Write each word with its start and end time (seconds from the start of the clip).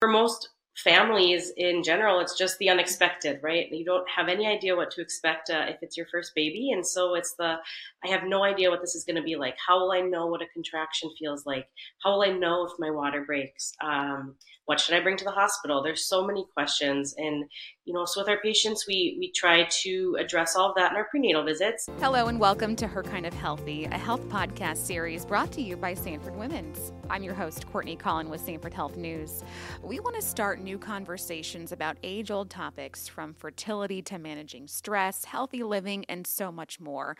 for 0.00 0.08
most 0.08 0.50
families 0.76 1.52
in 1.56 1.82
general, 1.82 2.20
it's 2.20 2.36
just 2.36 2.58
the 2.58 2.68
unexpected, 2.68 3.40
right? 3.42 3.70
You 3.72 3.84
don't 3.84 4.08
have 4.14 4.28
any 4.28 4.46
idea 4.46 4.76
what 4.76 4.90
to 4.92 5.00
expect 5.00 5.48
uh, 5.48 5.64
if 5.68 5.78
it's 5.80 5.96
your 5.96 6.06
first 6.12 6.32
baby. 6.34 6.70
And 6.72 6.86
so 6.86 7.14
it's 7.14 7.34
the, 7.38 7.56
I 8.04 8.08
have 8.08 8.24
no 8.24 8.44
idea 8.44 8.70
what 8.70 8.82
this 8.82 8.94
is 8.94 9.04
going 9.04 9.16
to 9.16 9.22
be 9.22 9.36
like. 9.36 9.56
How 9.66 9.80
will 9.80 9.92
I 9.92 10.00
know 10.00 10.26
what 10.26 10.42
a 10.42 10.46
contraction 10.52 11.10
feels 11.18 11.46
like? 11.46 11.66
How 12.04 12.12
will 12.12 12.22
I 12.22 12.32
know 12.32 12.66
if 12.66 12.72
my 12.78 12.90
water 12.90 13.24
breaks? 13.24 13.72
Um, 13.82 14.34
what 14.66 14.80
should 14.80 14.96
I 14.96 15.00
bring 15.00 15.16
to 15.16 15.24
the 15.24 15.30
hospital? 15.30 15.80
There's 15.80 16.06
so 16.06 16.26
many 16.26 16.44
questions. 16.52 17.14
And, 17.16 17.44
you 17.84 17.94
know, 17.94 18.04
so 18.04 18.20
with 18.20 18.28
our 18.28 18.40
patients, 18.40 18.84
we, 18.88 19.16
we 19.16 19.30
try 19.30 19.68
to 19.82 20.16
address 20.18 20.56
all 20.56 20.70
of 20.70 20.74
that 20.74 20.90
in 20.90 20.96
our 20.96 21.04
prenatal 21.04 21.44
visits. 21.44 21.88
Hello, 22.00 22.26
and 22.26 22.40
welcome 22.40 22.74
to 22.76 22.88
Her 22.88 23.04
Kind 23.04 23.26
of 23.26 23.34
Healthy, 23.34 23.84
a 23.84 23.96
health 23.96 24.28
podcast 24.28 24.78
series 24.78 25.24
brought 25.24 25.52
to 25.52 25.62
you 25.62 25.76
by 25.76 25.94
Sanford 25.94 26.34
Women's. 26.34 26.92
I'm 27.08 27.22
your 27.22 27.34
host, 27.34 27.64
Courtney 27.70 27.96
Collen 27.96 28.28
with 28.28 28.40
Sanford 28.40 28.74
Health 28.74 28.96
News. 28.96 29.44
We 29.84 30.00
want 30.00 30.16
to 30.16 30.22
start 30.22 30.60
new 30.60 30.78
conversations 30.78 31.70
about 31.70 31.96
age 32.02 32.32
old 32.32 32.50
topics 32.50 33.06
from 33.06 33.34
fertility 33.34 34.02
to 34.02 34.18
managing 34.18 34.66
stress, 34.66 35.24
healthy 35.24 35.62
living, 35.62 36.04
and 36.08 36.26
so 36.26 36.50
much 36.50 36.80
more. 36.80 37.16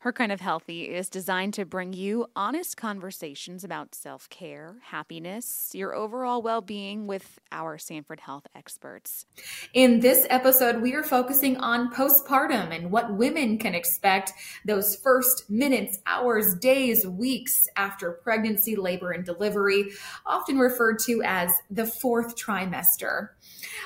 Her 0.00 0.12
Kind 0.12 0.30
of 0.30 0.40
Healthy 0.40 0.94
is 0.94 1.08
designed 1.08 1.54
to 1.54 1.64
bring 1.64 1.92
you 1.94 2.26
honest 2.36 2.76
conversations 2.76 3.64
about 3.64 3.94
self 3.94 4.28
care, 4.28 4.76
happiness, 4.82 5.70
your 5.74 5.94
overall 5.94 6.42
well 6.42 6.60
being 6.60 7.06
with 7.06 7.38
our 7.50 7.78
Sanford 7.78 8.20
Health 8.20 8.46
experts. 8.54 9.24
In 9.72 10.00
this 10.00 10.26
episode, 10.28 10.82
we 10.82 10.94
are 10.94 11.02
focusing 11.02 11.56
on 11.56 11.92
postpartum 11.92 12.76
and 12.76 12.90
what 12.90 13.16
women 13.16 13.56
can 13.56 13.74
expect 13.74 14.32
those 14.66 14.96
first 14.96 15.48
minutes, 15.48 15.98
hours, 16.06 16.54
days, 16.56 17.06
weeks 17.06 17.66
after 17.76 18.12
pregnancy, 18.12 18.76
labor, 18.76 19.12
and 19.12 19.24
delivery, 19.24 19.86
often 20.26 20.58
referred 20.58 20.98
to 21.00 21.22
as 21.24 21.50
the 21.70 21.86
fourth 21.86 22.36
trimester. 22.36 23.30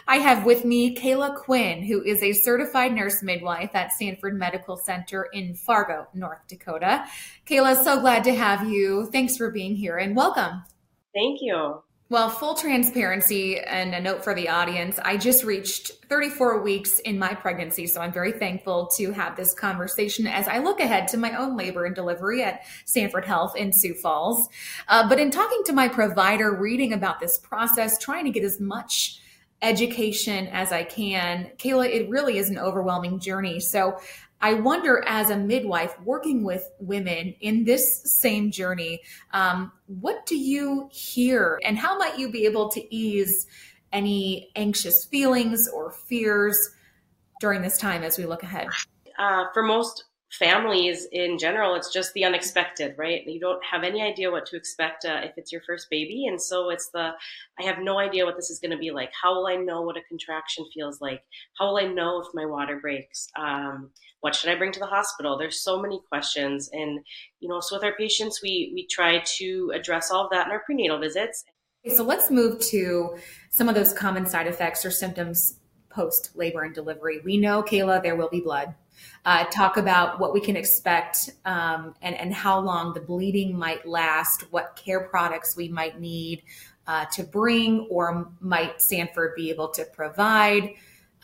I 0.08 0.16
have 0.16 0.44
with 0.44 0.64
me 0.64 0.94
Kayla 0.94 1.36
Quinn, 1.36 1.84
who 1.84 2.02
is 2.02 2.22
a 2.22 2.32
certified 2.32 2.92
nurse 2.92 3.22
midwife 3.22 3.70
at 3.74 3.92
Sanford 3.92 4.36
Medical 4.38 4.76
Center 4.76 5.28
in 5.32 5.54
Fargo, 5.54 5.99
North 6.14 6.46
Dakota. 6.48 7.04
Kayla, 7.46 7.82
so 7.82 8.00
glad 8.00 8.24
to 8.24 8.34
have 8.34 8.68
you. 8.68 9.08
Thanks 9.12 9.36
for 9.36 9.50
being 9.50 9.76
here 9.76 9.96
and 9.96 10.16
welcome. 10.16 10.62
Thank 11.14 11.40
you. 11.40 11.82
Well, 12.10 12.28
full 12.28 12.56
transparency 12.56 13.60
and 13.60 13.94
a 13.94 14.00
note 14.00 14.24
for 14.24 14.34
the 14.34 14.48
audience. 14.48 14.98
I 15.04 15.16
just 15.16 15.44
reached 15.44 15.92
34 16.08 16.60
weeks 16.60 16.98
in 16.98 17.16
my 17.20 17.34
pregnancy, 17.34 17.86
so 17.86 18.00
I'm 18.00 18.12
very 18.12 18.32
thankful 18.32 18.88
to 18.96 19.12
have 19.12 19.36
this 19.36 19.54
conversation 19.54 20.26
as 20.26 20.48
I 20.48 20.58
look 20.58 20.80
ahead 20.80 21.06
to 21.08 21.16
my 21.16 21.36
own 21.36 21.56
labor 21.56 21.84
and 21.84 21.94
delivery 21.94 22.42
at 22.42 22.62
Sanford 22.84 23.24
Health 23.24 23.54
in 23.54 23.72
Sioux 23.72 23.94
Falls. 23.94 24.48
Uh, 24.88 25.08
but 25.08 25.20
in 25.20 25.30
talking 25.30 25.62
to 25.66 25.72
my 25.72 25.86
provider, 25.86 26.52
reading 26.52 26.92
about 26.92 27.20
this 27.20 27.38
process, 27.38 27.96
trying 27.96 28.24
to 28.24 28.32
get 28.32 28.42
as 28.42 28.58
much 28.58 29.20
education 29.62 30.48
as 30.48 30.72
I 30.72 30.82
can. 30.82 31.50
Kayla, 31.58 31.88
it 31.88 32.08
really 32.08 32.38
is 32.38 32.50
an 32.50 32.58
overwhelming 32.58 33.20
journey. 33.20 33.60
So 33.60 34.00
I 34.40 34.54
wonder, 34.54 35.04
as 35.06 35.30
a 35.30 35.36
midwife 35.36 35.98
working 36.00 36.44
with 36.44 36.70
women 36.78 37.34
in 37.40 37.64
this 37.64 38.02
same 38.04 38.50
journey, 38.50 39.00
um, 39.32 39.72
what 39.86 40.24
do 40.26 40.36
you 40.36 40.88
hear 40.92 41.60
and 41.64 41.78
how 41.78 41.98
might 41.98 42.18
you 42.18 42.30
be 42.30 42.46
able 42.46 42.68
to 42.70 42.94
ease 42.94 43.46
any 43.92 44.50
anxious 44.56 45.04
feelings 45.04 45.68
or 45.68 45.90
fears 45.90 46.70
during 47.40 47.62
this 47.62 47.76
time 47.76 48.02
as 48.02 48.16
we 48.16 48.24
look 48.24 48.42
ahead? 48.42 48.68
Uh, 49.18 49.44
for 49.52 49.62
most 49.62 50.04
families 50.30 51.08
in 51.10 51.38
general, 51.38 51.74
it's 51.74 51.92
just 51.92 52.14
the 52.14 52.24
unexpected, 52.24 52.94
right? 52.96 53.26
You 53.26 53.40
don't 53.40 53.62
have 53.64 53.82
any 53.82 54.00
idea 54.00 54.30
what 54.30 54.46
to 54.46 54.56
expect 54.56 55.04
uh, 55.04 55.20
if 55.24 55.32
it's 55.36 55.50
your 55.50 55.60
first 55.66 55.90
baby. 55.90 56.26
And 56.26 56.40
so 56.40 56.70
it's 56.70 56.88
the, 56.90 57.10
I 57.58 57.62
have 57.64 57.78
no 57.80 57.98
idea 57.98 58.24
what 58.24 58.36
this 58.36 58.48
is 58.48 58.60
going 58.60 58.70
to 58.70 58.78
be 58.78 58.92
like. 58.92 59.10
How 59.20 59.34
will 59.34 59.48
I 59.48 59.56
know 59.56 59.82
what 59.82 59.96
a 59.96 60.02
contraction 60.08 60.66
feels 60.72 61.00
like? 61.00 61.22
How 61.58 61.68
will 61.68 61.78
I 61.78 61.86
know 61.86 62.20
if 62.20 62.28
my 62.32 62.46
water 62.46 62.78
breaks? 62.78 63.28
Um, 63.36 63.90
what 64.20 64.34
should 64.34 64.50
I 64.50 64.56
bring 64.56 64.72
to 64.72 64.80
the 64.80 64.86
hospital? 64.86 65.38
There's 65.38 65.62
so 65.62 65.80
many 65.80 66.00
questions. 66.08 66.68
And, 66.72 67.00
you 67.40 67.48
know, 67.48 67.60
so 67.60 67.76
with 67.76 67.84
our 67.84 67.94
patients, 67.96 68.40
we, 68.42 68.70
we 68.74 68.86
try 68.86 69.22
to 69.38 69.72
address 69.74 70.10
all 70.10 70.24
of 70.24 70.30
that 70.30 70.46
in 70.46 70.52
our 70.52 70.60
prenatal 70.60 70.98
visits. 70.98 71.44
okay, 71.86 71.94
So 71.94 72.02
let's 72.02 72.30
move 72.30 72.60
to 72.66 73.16
some 73.50 73.68
of 73.68 73.74
those 73.74 73.92
common 73.92 74.26
side 74.26 74.46
effects 74.46 74.84
or 74.84 74.90
symptoms 74.90 75.58
post 75.88 76.36
labor 76.36 76.62
and 76.62 76.74
delivery. 76.74 77.20
We 77.24 77.36
know, 77.36 77.62
Kayla, 77.62 78.02
there 78.02 78.16
will 78.16 78.28
be 78.28 78.40
blood 78.40 78.74
uh, 79.24 79.44
talk 79.44 79.76
about 79.76 80.18
what 80.18 80.32
we 80.32 80.40
can 80.40 80.56
expect 80.56 81.30
um, 81.44 81.94
and, 82.02 82.14
and 82.16 82.32
how 82.32 82.58
long 82.58 82.94
the 82.94 83.00
bleeding 83.00 83.56
might 83.56 83.86
last, 83.86 84.50
what 84.50 84.76
care 84.76 85.00
products 85.00 85.56
we 85.56 85.68
might 85.68 86.00
need 86.00 86.42
uh, 86.86 87.04
to 87.12 87.22
bring 87.22 87.86
or 87.90 88.30
might 88.40 88.80
Sanford 88.80 89.34
be 89.36 89.50
able 89.50 89.68
to 89.68 89.84
provide, 89.84 90.74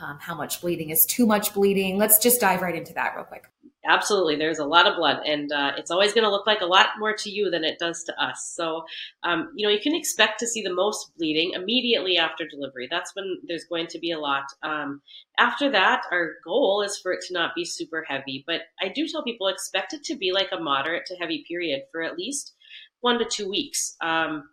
um, 0.01 0.19
how 0.21 0.35
much 0.35 0.61
bleeding 0.61 0.91
is 0.91 1.05
too 1.07 1.27
much 1.27 1.55
bleeding. 1.55 1.97
Let's 1.97 2.19
just 2.19 2.41
dive 2.41 2.63
right 2.63 2.75
into 2.75 2.93
that 2.95 3.15
real 3.17 3.25
quick. 3.25 3.45
Absolutely. 3.89 4.35
There's 4.35 4.59
a 4.59 4.65
lot 4.65 4.89
of 4.89 4.97
blood, 4.97 5.21
and 5.25 5.53
uh, 5.53 5.73
it's 5.79 5.93
always 5.93 6.13
going 6.13 6.25
to 6.25 6.31
look 6.31 6.47
like 6.47 6.61
a 6.61 6.67
lot 6.67 6.89
more 6.99 7.15
to 7.15 7.31
you 7.31 7.51
than 7.51 7.63
it 7.63 7.79
does 7.79 8.03
to 8.05 8.21
us. 8.21 8.53
So, 8.55 8.85
um, 9.23 9.53
you 9.55 9.65
know, 9.65 9.73
you 9.73 9.81
can 9.81 9.95
expect 9.95 10.41
to 10.41 10.47
see 10.47 10.61
the 10.61 10.75
most 10.75 11.13
bleeding 11.17 11.53
immediately 11.55 12.19
after 12.19 12.49
delivery. 12.49 12.89
That's 12.91 13.15
when 13.15 13.39
there's 13.47 13.65
going 13.65 13.87
to 13.89 14.01
be 14.01 14.11
a 14.11 14.19
lot. 14.19 14.45
Um, 14.65 15.03
after 15.39 15.71
that, 15.71 16.03
our 16.11 16.33
goal 16.45 16.83
is 16.83 16.99
for 16.99 17.13
it 17.13 17.25
to 17.29 17.35
not 17.35 17.55
be 17.55 17.65
super 17.65 18.05
heavy, 18.09 18.43
but 18.45 18.63
I 18.83 18.89
do 18.89 19.07
tell 19.07 19.23
people 19.23 19.47
expect 19.47 19.93
it 19.93 20.03
to 20.05 20.17
be 20.17 20.33
like 20.33 20.49
a 20.51 20.61
moderate 20.61 21.07
to 21.07 21.15
heavy 21.17 21.45
period 21.47 21.83
for 21.93 22.03
at 22.03 22.19
least 22.19 22.55
one 23.03 23.21
to 23.21 23.25
two 23.25 23.49
weeks. 23.49 23.97
Um, 24.01 24.49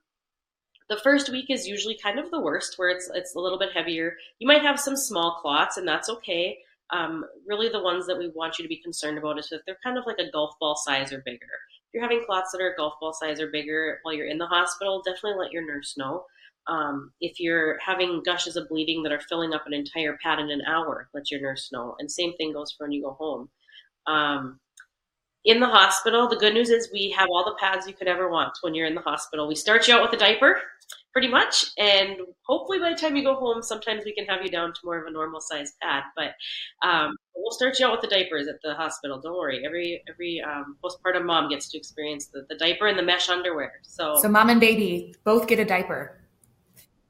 the 0.89 0.99
first 1.03 1.31
week 1.31 1.45
is 1.49 1.67
usually 1.67 1.97
kind 2.01 2.19
of 2.19 2.31
the 2.31 2.41
worst, 2.41 2.77
where 2.77 2.89
it's 2.89 3.09
it's 3.13 3.35
a 3.35 3.39
little 3.39 3.59
bit 3.59 3.73
heavier. 3.73 4.15
You 4.39 4.47
might 4.47 4.61
have 4.61 4.79
some 4.79 4.95
small 4.95 5.39
clots, 5.41 5.77
and 5.77 5.87
that's 5.87 6.09
okay. 6.09 6.59
Um, 6.89 7.25
really, 7.47 7.69
the 7.69 7.81
ones 7.81 8.05
that 8.07 8.17
we 8.17 8.29
want 8.29 8.59
you 8.59 8.63
to 8.63 8.69
be 8.69 8.81
concerned 8.81 9.17
about 9.17 9.39
is 9.39 9.51
if 9.51 9.61
they're 9.65 9.77
kind 9.83 9.97
of 9.97 10.05
like 10.05 10.19
a 10.19 10.31
golf 10.31 10.53
ball 10.59 10.75
size 10.75 11.11
or 11.11 11.21
bigger. 11.25 11.39
If 11.87 11.93
you're 11.93 12.03
having 12.03 12.23
clots 12.25 12.51
that 12.51 12.61
are 12.61 12.75
golf 12.77 12.93
ball 12.99 13.13
size 13.13 13.39
or 13.39 13.47
bigger 13.47 13.99
while 14.03 14.13
you're 14.13 14.27
in 14.27 14.37
the 14.37 14.47
hospital, 14.47 15.01
definitely 15.03 15.39
let 15.39 15.51
your 15.51 15.65
nurse 15.65 15.95
know. 15.97 16.25
Um, 16.67 17.11
if 17.19 17.39
you're 17.39 17.77
having 17.79 18.21
gushes 18.25 18.55
of 18.55 18.69
bleeding 18.69 19.03
that 19.03 19.11
are 19.11 19.19
filling 19.19 19.53
up 19.53 19.67
an 19.67 19.73
entire 19.73 20.17
pad 20.23 20.39
in 20.39 20.49
an 20.49 20.61
hour, 20.65 21.09
let 21.13 21.29
your 21.29 21.41
nurse 21.41 21.69
know. 21.71 21.95
And 21.99 22.11
same 22.11 22.33
thing 22.35 22.53
goes 22.53 22.71
for 22.71 22.85
when 22.85 22.91
you 22.91 23.03
go 23.03 23.11
home. 23.11 23.49
Um, 24.07 24.59
in 25.45 25.59
the 25.59 25.67
hospital, 25.67 26.27
the 26.27 26.37
good 26.37 26.53
news 26.53 26.69
is 26.69 26.89
we 26.93 27.13
have 27.17 27.29
all 27.29 27.43
the 27.43 27.55
pads 27.59 27.87
you 27.87 27.93
could 27.93 28.07
ever 28.07 28.29
want 28.29 28.57
when 28.61 28.73
you're 28.73 28.87
in 28.87 28.95
the 28.95 29.01
hospital. 29.01 29.47
We 29.47 29.55
start 29.55 29.87
you 29.87 29.93
out 29.93 30.01
with 30.01 30.13
a 30.13 30.17
diaper, 30.17 30.61
pretty 31.11 31.27
much, 31.27 31.65
and 31.77 32.17
hopefully 32.45 32.79
by 32.79 32.91
the 32.91 32.95
time 32.95 33.15
you 33.15 33.23
go 33.23 33.35
home, 33.35 33.61
sometimes 33.61 34.05
we 34.05 34.13
can 34.13 34.25
have 34.25 34.41
you 34.41 34.49
down 34.49 34.73
to 34.73 34.79
more 34.85 34.99
of 34.99 35.05
a 35.05 35.11
normal 35.11 35.41
size 35.41 35.73
pad. 35.81 36.03
But 36.15 36.31
um, 36.87 37.17
we'll 37.35 37.51
start 37.51 37.77
you 37.79 37.85
out 37.85 37.91
with 37.91 38.01
the 38.01 38.07
diapers 38.07 38.47
at 38.47 38.55
the 38.63 38.73
hospital. 38.73 39.19
Don't 39.19 39.37
worry. 39.37 39.65
Every 39.65 40.01
every 40.09 40.41
um, 40.41 40.77
postpartum 40.83 41.25
mom 41.25 41.49
gets 41.49 41.69
to 41.71 41.77
experience 41.77 42.27
the, 42.27 42.45
the 42.49 42.55
diaper 42.55 42.87
and 42.87 42.97
the 42.97 43.03
mesh 43.03 43.29
underwear. 43.29 43.73
So 43.83 44.15
so 44.21 44.29
mom 44.29 44.49
and 44.49 44.61
baby 44.61 45.13
both 45.25 45.47
get 45.47 45.59
a 45.59 45.65
diaper. 45.65 46.22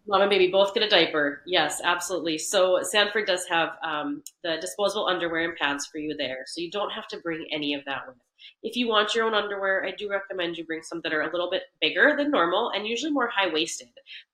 Mom 0.05 0.21
and 0.21 0.29
baby 0.29 0.49
both 0.49 0.73
get 0.73 0.83
a 0.83 0.89
diaper. 0.89 1.41
Yes, 1.45 1.79
absolutely. 1.83 2.37
So 2.37 2.79
Sanford 2.81 3.25
does 3.25 3.45
have 3.47 3.77
um, 3.83 4.21
the 4.43 4.57
disposable 4.59 5.07
underwear 5.07 5.49
and 5.49 5.57
pads 5.57 5.85
for 5.85 5.97
you 5.97 6.15
there, 6.17 6.43
so 6.45 6.59
you 6.59 6.69
don't 6.69 6.91
have 6.91 7.07
to 7.07 7.19
bring 7.19 7.47
any 7.51 7.73
of 7.73 7.85
that 7.85 8.07
with. 8.07 8.17
If 8.61 8.75
you 8.75 8.89
want 8.89 9.15
your 9.15 9.25
own 9.25 9.33
underwear, 9.33 9.85
I 9.85 9.91
do 9.91 10.09
recommend 10.09 10.57
you 10.57 10.65
bring 10.65 10.83
some 10.83 10.99
that 11.03 11.13
are 11.13 11.21
a 11.21 11.31
little 11.31 11.49
bit 11.49 11.63
bigger 11.79 12.15
than 12.17 12.31
normal 12.31 12.71
and 12.71 12.85
usually 12.85 13.11
more 13.11 13.29
high 13.29 13.51
waisted, 13.51 13.89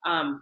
um, 0.05 0.41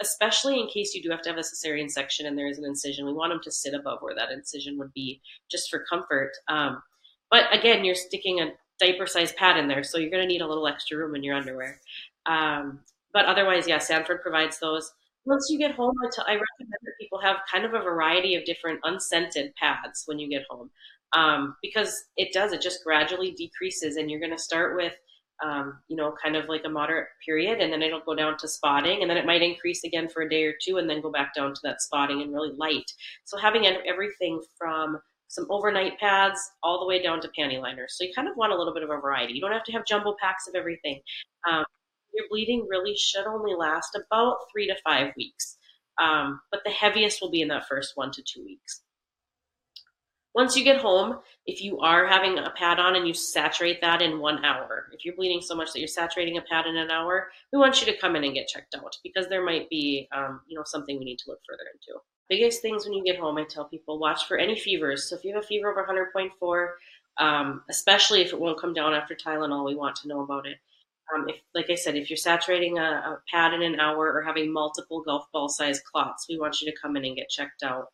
especially 0.00 0.60
in 0.60 0.68
case 0.68 0.94
you 0.94 1.02
do 1.02 1.10
have 1.10 1.22
to 1.22 1.30
have 1.30 1.38
a 1.38 1.42
cesarean 1.42 1.90
section 1.90 2.26
and 2.26 2.38
there 2.38 2.46
is 2.46 2.58
an 2.58 2.64
incision. 2.64 3.06
We 3.06 3.12
want 3.12 3.32
them 3.32 3.40
to 3.42 3.50
sit 3.50 3.74
above 3.74 3.98
where 4.02 4.14
that 4.14 4.30
incision 4.30 4.78
would 4.78 4.92
be, 4.92 5.20
just 5.50 5.70
for 5.70 5.84
comfort. 5.90 6.32
Um, 6.48 6.82
but 7.30 7.44
again, 7.52 7.84
you're 7.84 7.96
sticking 7.96 8.40
a 8.40 8.52
diaper 8.78 9.06
size 9.06 9.32
pad 9.32 9.56
in 9.56 9.66
there, 9.66 9.82
so 9.82 9.98
you're 9.98 10.10
going 10.10 10.22
to 10.22 10.32
need 10.32 10.42
a 10.42 10.46
little 10.46 10.68
extra 10.68 10.96
room 10.96 11.16
in 11.16 11.24
your 11.24 11.36
underwear. 11.36 11.80
Um, 12.26 12.80
but 13.12 13.26
otherwise, 13.26 13.66
yeah, 13.68 13.78
Sanford 13.78 14.22
provides 14.22 14.58
those. 14.58 14.90
Once 15.24 15.48
you 15.50 15.58
get 15.58 15.74
home, 15.74 15.94
I, 16.02 16.32
recommend 16.32 16.72
that 16.82 16.92
people 17.00 17.20
have 17.20 17.36
kind 17.50 17.64
of 17.64 17.74
a 17.74 17.82
variety 17.82 18.34
of 18.34 18.44
different 18.44 18.80
unscented 18.84 19.54
pads 19.54 20.02
when 20.06 20.18
you 20.18 20.28
get 20.28 20.44
home, 20.50 20.70
um, 21.16 21.56
because 21.62 22.04
it 22.16 22.32
does. 22.32 22.52
It 22.52 22.60
just 22.60 22.82
gradually 22.84 23.30
decreases, 23.32 23.96
and 23.96 24.10
you're 24.10 24.18
going 24.20 24.36
to 24.36 24.38
start 24.38 24.74
with, 24.74 24.96
um, 25.44 25.78
you 25.86 25.96
know, 25.96 26.12
kind 26.20 26.34
of 26.34 26.48
like 26.48 26.62
a 26.64 26.68
moderate 26.68 27.06
period, 27.24 27.60
and 27.60 27.72
then 27.72 27.82
it'll 27.82 28.00
go 28.00 28.16
down 28.16 28.36
to 28.38 28.48
spotting, 28.48 29.02
and 29.02 29.10
then 29.10 29.16
it 29.16 29.26
might 29.26 29.42
increase 29.42 29.84
again 29.84 30.08
for 30.08 30.22
a 30.22 30.28
day 30.28 30.44
or 30.44 30.54
two, 30.60 30.78
and 30.78 30.90
then 30.90 31.00
go 31.00 31.12
back 31.12 31.34
down 31.34 31.54
to 31.54 31.60
that 31.62 31.82
spotting 31.82 32.22
and 32.22 32.32
really 32.32 32.52
light. 32.56 32.90
So 33.24 33.38
having 33.38 33.64
everything 33.86 34.42
from 34.58 34.98
some 35.32 35.46
overnight 35.48 35.98
pads 35.98 36.38
all 36.62 36.78
the 36.78 36.86
way 36.86 37.02
down 37.02 37.20
to 37.20 37.30
panty 37.38 37.60
liners. 37.60 37.94
So 37.96 38.04
you 38.04 38.12
kind 38.14 38.28
of 38.28 38.36
want 38.36 38.52
a 38.52 38.56
little 38.56 38.74
bit 38.74 38.82
of 38.82 38.90
a 38.90 39.00
variety. 39.00 39.32
You 39.32 39.40
don't 39.40 39.52
have 39.52 39.64
to 39.64 39.72
have 39.72 39.86
jumbo 39.86 40.14
packs 40.20 40.46
of 40.46 40.54
everything. 40.54 41.00
Um, 41.50 41.64
your 42.14 42.26
bleeding 42.30 42.66
really 42.68 42.94
should 42.96 43.26
only 43.26 43.54
last 43.54 43.96
about 43.96 44.38
three 44.52 44.66
to 44.66 44.76
five 44.84 45.12
weeks. 45.16 45.56
Um, 46.00 46.40
but 46.50 46.60
the 46.64 46.70
heaviest 46.70 47.20
will 47.20 47.30
be 47.30 47.42
in 47.42 47.48
that 47.48 47.68
first 47.68 47.92
one 47.96 48.10
to 48.12 48.22
two 48.22 48.44
weeks. 48.44 48.82
Once 50.34 50.56
you 50.56 50.64
get 50.64 50.80
home, 50.80 51.18
if 51.44 51.62
you 51.62 51.78
are 51.80 52.06
having 52.06 52.38
a 52.38 52.50
pad 52.56 52.78
on 52.78 52.96
and 52.96 53.06
you 53.06 53.12
saturate 53.12 53.82
that 53.82 54.00
in 54.00 54.18
one 54.18 54.42
hour, 54.44 54.86
if 54.92 55.04
you're 55.04 55.14
bleeding 55.14 55.42
so 55.42 55.54
much 55.54 55.72
that 55.72 55.78
you're 55.78 55.88
saturating 55.88 56.38
a 56.38 56.42
pad 56.42 56.66
in 56.66 56.76
an 56.76 56.90
hour, 56.90 57.28
we 57.52 57.58
want 57.58 57.80
you 57.80 57.92
to 57.92 57.98
come 57.98 58.16
in 58.16 58.24
and 58.24 58.34
get 58.34 58.48
checked 58.48 58.74
out 58.74 58.96
because 59.04 59.28
there 59.28 59.44
might 59.44 59.68
be, 59.68 60.08
um, 60.16 60.40
you 60.48 60.56
know, 60.56 60.64
something 60.64 60.98
we 60.98 61.04
need 61.04 61.18
to 61.18 61.28
look 61.28 61.40
further 61.46 61.64
into. 61.74 62.00
Biggest 62.30 62.62
things 62.62 62.86
when 62.86 62.94
you 62.94 63.04
get 63.04 63.20
home, 63.20 63.36
I 63.36 63.44
tell 63.44 63.66
people 63.66 63.98
watch 63.98 64.26
for 64.26 64.38
any 64.38 64.58
fevers. 64.58 65.10
So 65.10 65.16
if 65.16 65.24
you 65.24 65.34
have 65.34 65.44
a 65.44 65.46
fever 65.46 65.70
over 65.70 65.86
100.4, 65.86 66.68
um, 67.18 67.62
especially 67.68 68.22
if 68.22 68.32
it 68.32 68.40
won't 68.40 68.58
come 68.58 68.72
down 68.72 68.94
after 68.94 69.14
Tylenol, 69.14 69.66
we 69.66 69.74
want 69.74 69.96
to 69.96 70.08
know 70.08 70.20
about 70.20 70.46
it. 70.46 70.56
Um, 71.14 71.26
if, 71.28 71.36
like 71.54 71.70
I 71.70 71.74
said, 71.74 71.96
if 71.96 72.08
you're 72.08 72.16
saturating 72.16 72.78
a, 72.78 72.82
a, 72.82 73.18
pad 73.30 73.52
in 73.54 73.62
an 73.62 73.80
hour 73.80 74.12
or 74.12 74.22
having 74.22 74.52
multiple 74.52 75.02
golf 75.02 75.26
ball 75.32 75.48
sized 75.48 75.84
clots, 75.84 76.26
we 76.28 76.38
want 76.38 76.60
you 76.60 76.70
to 76.70 76.78
come 76.80 76.96
in 76.96 77.04
and 77.04 77.16
get 77.16 77.28
checked 77.28 77.62
out. 77.62 77.88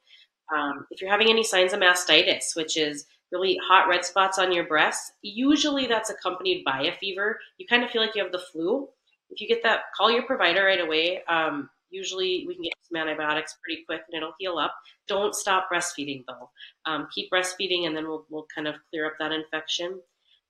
Um, 0.55 0.87
if 0.91 1.01
you're 1.01 1.11
having 1.11 1.29
any 1.29 1.45
signs 1.45 1.73
of 1.73 1.81
mastitis, 1.81 2.55
which 2.55 2.77
is 2.77 3.07
really 3.33 3.59
hot 3.69 3.89
red 3.89 4.05
spots 4.05 4.39
on 4.39 4.53
your 4.53 4.67
breasts, 4.67 5.13
usually 5.23 5.87
that's 5.87 6.11
accompanied 6.11 6.65
by 6.65 6.83
a 6.83 6.97
fever. 6.97 7.39
You 7.59 7.67
kind 7.67 7.85
of 7.85 7.91
feel 7.91 8.03
like 8.03 8.15
you 8.15 8.23
have 8.23 8.33
the 8.33 8.43
flu. 8.53 8.89
If 9.31 9.41
you 9.41 9.49
get 9.49 9.63
that, 9.63 9.81
call 9.97 10.11
your 10.11 10.23
provider 10.23 10.65
right 10.65 10.81
away. 10.81 11.23
Um, 11.29 11.69
usually 11.91 12.45
we 12.47 12.55
can 12.55 12.65
get 12.65 12.73
some 12.83 12.97
antibiotics 12.97 13.57
pretty 13.63 13.85
quick 13.85 14.03
and 14.11 14.17
it'll 14.17 14.35
heal 14.39 14.59
up. 14.59 14.75
Don't 15.07 15.35
stop 15.35 15.69
breastfeeding 15.73 16.25
though. 16.27 16.51
Um, 16.87 17.09
keep 17.15 17.31
breastfeeding 17.31 17.87
and 17.87 17.97
then 17.97 18.07
we'll, 18.07 18.27
we'll 18.31 18.47
kind 18.55 18.69
of 18.69 18.77
clear 18.91 19.07
up 19.07 19.15
that 19.19 19.33
infection. 19.33 20.01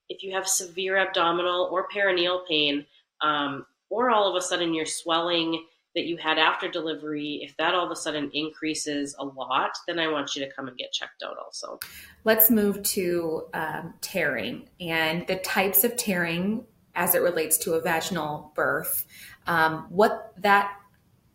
If 0.08 0.22
you 0.22 0.32
have 0.32 0.48
severe 0.48 0.96
abdominal 0.96 1.68
or 1.70 1.88
perineal 1.88 2.46
pain, 2.48 2.86
um, 3.20 3.66
or 3.90 4.10
all 4.10 4.28
of 4.28 4.36
a 4.36 4.40
sudden 4.40 4.74
you're 4.74 4.86
swelling 4.86 5.64
that 5.94 6.04
you 6.04 6.16
had 6.16 6.38
after 6.38 6.68
delivery, 6.68 7.40
if 7.42 7.56
that 7.56 7.74
all 7.74 7.86
of 7.86 7.90
a 7.90 7.96
sudden 7.96 8.30
increases 8.32 9.16
a 9.18 9.24
lot, 9.24 9.70
then 9.86 9.98
I 9.98 10.08
want 10.08 10.36
you 10.36 10.44
to 10.44 10.52
come 10.52 10.68
and 10.68 10.76
get 10.76 10.92
checked 10.92 11.22
out 11.24 11.36
also. 11.38 11.80
Let's 12.24 12.50
move 12.50 12.82
to 12.84 13.46
um, 13.54 13.94
tearing 14.00 14.68
and 14.80 15.26
the 15.26 15.36
types 15.36 15.84
of 15.84 15.96
tearing 15.96 16.64
as 16.94 17.14
it 17.14 17.22
relates 17.22 17.58
to 17.58 17.74
a 17.74 17.80
vaginal 17.80 18.52
birth. 18.54 19.06
Um, 19.46 19.86
what 19.88 20.34
that, 20.38 20.76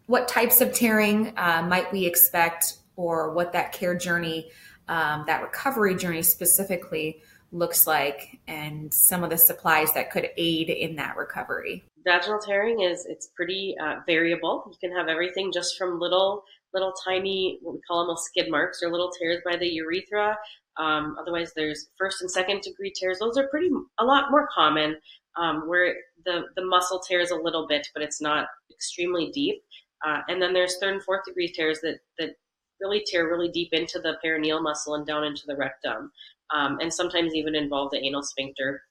what 0.06 0.28
types 0.28 0.62
of 0.62 0.74
tearing 0.74 1.34
uh, 1.36 1.64
might 1.68 1.92
we 1.92 2.06
expect, 2.06 2.78
or 2.96 3.34
what 3.34 3.54
that 3.54 3.72
care 3.72 3.96
journey, 3.96 4.52
um, 4.88 5.24
that 5.26 5.42
recovery 5.42 5.96
journey 5.96 6.22
specifically 6.22 7.22
looks 7.54 7.88
like, 7.88 8.40
and 8.48 8.94
some 8.94 9.24
of 9.24 9.30
the 9.30 9.38
supplies 9.38 9.94
that 9.94 10.12
could 10.12 10.30
aid 10.38 10.70
in 10.70 10.96
that 10.98 11.16
recovery 11.16 11.84
vaginal 12.04 12.40
tearing 12.40 12.82
is 12.82 13.06
it's 13.06 13.28
pretty 13.36 13.76
uh, 13.82 13.96
variable. 14.06 14.64
You 14.70 14.90
can 14.90 14.98
have 14.98 15.08
everything 15.08 15.52
just 15.52 15.78
from 15.78 16.00
little 16.00 16.44
little 16.74 16.94
tiny 17.06 17.60
what 17.62 17.76
we 17.76 17.82
call 17.88 18.06
them 18.08 18.18
skid 18.18 18.50
marks 18.50 18.82
or 18.82 18.92
little 18.92 19.12
tears 19.12 19.42
by 19.46 19.56
the 19.56 19.68
urethra. 19.68 20.38
Um, 20.78 21.16
otherwise, 21.20 21.54
there's 21.56 21.90
first 21.98 22.22
and 22.22 22.32
second 22.32 22.62
degree 22.62 22.92
tears. 22.96 23.20
Those 23.20 23.38
are 23.38 23.48
pretty 23.48 23.70
a 24.00 24.06
lot 24.06 24.32
more 24.32 24.48
common, 24.54 24.98
um, 25.38 25.68
where 25.68 25.96
the 26.26 26.46
the 26.56 26.66
muscle 26.66 27.00
tears 27.00 27.32
a 27.32 27.36
little 27.36 27.68
bit, 27.68 27.88
but 27.94 28.04
it's 28.04 28.22
not 28.22 28.48
extremely 28.72 29.32
deep. 29.32 29.64
Uh, 30.06 30.20
and 30.28 30.42
then 30.42 30.54
there's 30.54 30.78
third 30.78 30.96
and 30.96 31.04
fourth 31.04 31.24
degree 31.26 31.52
tears 31.52 31.80
that 31.82 32.00
that 32.18 32.36
really 32.82 33.04
tear 33.06 33.30
really 33.30 33.50
deep 33.50 33.70
into 33.72 34.00
the 34.00 34.18
perineal 34.26 34.62
muscle 34.62 34.96
and 34.96 35.06
down 35.06 35.24
into 35.24 35.44
the 35.48 35.56
rectum, 35.56 36.12
um, 36.54 36.78
and 36.80 36.94
sometimes 36.94 37.34
even 37.34 37.56
involve 37.56 37.92
the 37.92 38.04
anal 38.04 38.24
sphincter. 38.24 38.82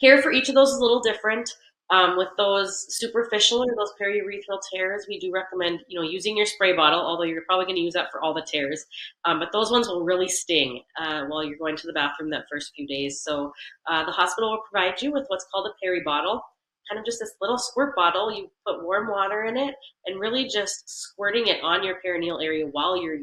Care 0.00 0.22
for 0.22 0.32
each 0.32 0.48
of 0.48 0.54
those 0.54 0.70
is 0.70 0.78
a 0.78 0.82
little 0.82 1.00
different. 1.00 1.50
Um, 1.90 2.16
with 2.16 2.28
those 2.38 2.86
superficial 2.88 3.64
or 3.64 3.74
those 3.76 3.92
periurethral 4.00 4.60
tears, 4.72 5.06
we 5.08 5.18
do 5.18 5.32
recommend 5.32 5.80
you 5.88 5.98
know 5.98 6.08
using 6.08 6.36
your 6.36 6.46
spray 6.46 6.74
bottle. 6.74 7.00
Although 7.00 7.24
you're 7.24 7.42
probably 7.42 7.64
going 7.64 7.76
to 7.76 7.82
use 7.82 7.94
that 7.94 8.12
for 8.12 8.22
all 8.22 8.32
the 8.32 8.46
tears, 8.46 8.86
um, 9.24 9.40
but 9.40 9.50
those 9.52 9.72
ones 9.72 9.88
will 9.88 10.04
really 10.04 10.28
sting 10.28 10.82
uh, 11.00 11.24
while 11.26 11.42
you're 11.42 11.58
going 11.58 11.76
to 11.76 11.88
the 11.88 11.92
bathroom 11.92 12.30
that 12.30 12.44
first 12.50 12.72
few 12.76 12.86
days. 12.86 13.22
So 13.22 13.52
uh, 13.88 14.04
the 14.04 14.12
hospital 14.12 14.50
will 14.50 14.62
provide 14.70 15.02
you 15.02 15.12
with 15.12 15.24
what's 15.26 15.46
called 15.52 15.66
a 15.66 15.74
peri 15.82 16.02
bottle, 16.04 16.40
kind 16.88 17.00
of 17.00 17.04
just 17.04 17.18
this 17.18 17.34
little 17.40 17.58
squirt 17.58 17.96
bottle. 17.96 18.32
You 18.32 18.48
put 18.64 18.84
warm 18.84 19.08
water 19.08 19.42
in 19.42 19.56
it 19.56 19.74
and 20.06 20.20
really 20.20 20.46
just 20.46 20.88
squirting 20.88 21.48
it 21.48 21.60
on 21.64 21.82
your 21.82 21.96
perineal 22.06 22.42
area 22.42 22.66
while 22.68 23.02
you're 23.02 23.18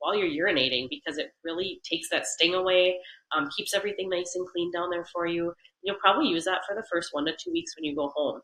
while 0.00 0.16
you're 0.16 0.48
urinating 0.48 0.88
because 0.90 1.18
it 1.18 1.32
really 1.44 1.80
takes 1.88 2.08
that 2.10 2.26
sting 2.26 2.54
away, 2.54 2.98
um, 3.36 3.48
keeps 3.56 3.74
everything 3.74 4.08
nice 4.08 4.32
and 4.34 4.46
clean 4.48 4.72
down 4.72 4.90
there 4.90 5.06
for 5.12 5.26
you 5.26 5.54
you'll 5.82 5.96
probably 5.96 6.28
use 6.28 6.44
that 6.44 6.60
for 6.66 6.74
the 6.74 6.86
first 6.90 7.10
one 7.12 7.24
to 7.26 7.32
two 7.32 7.52
weeks 7.52 7.76
when 7.76 7.84
you 7.84 7.94
go 7.94 8.12
home. 8.14 8.40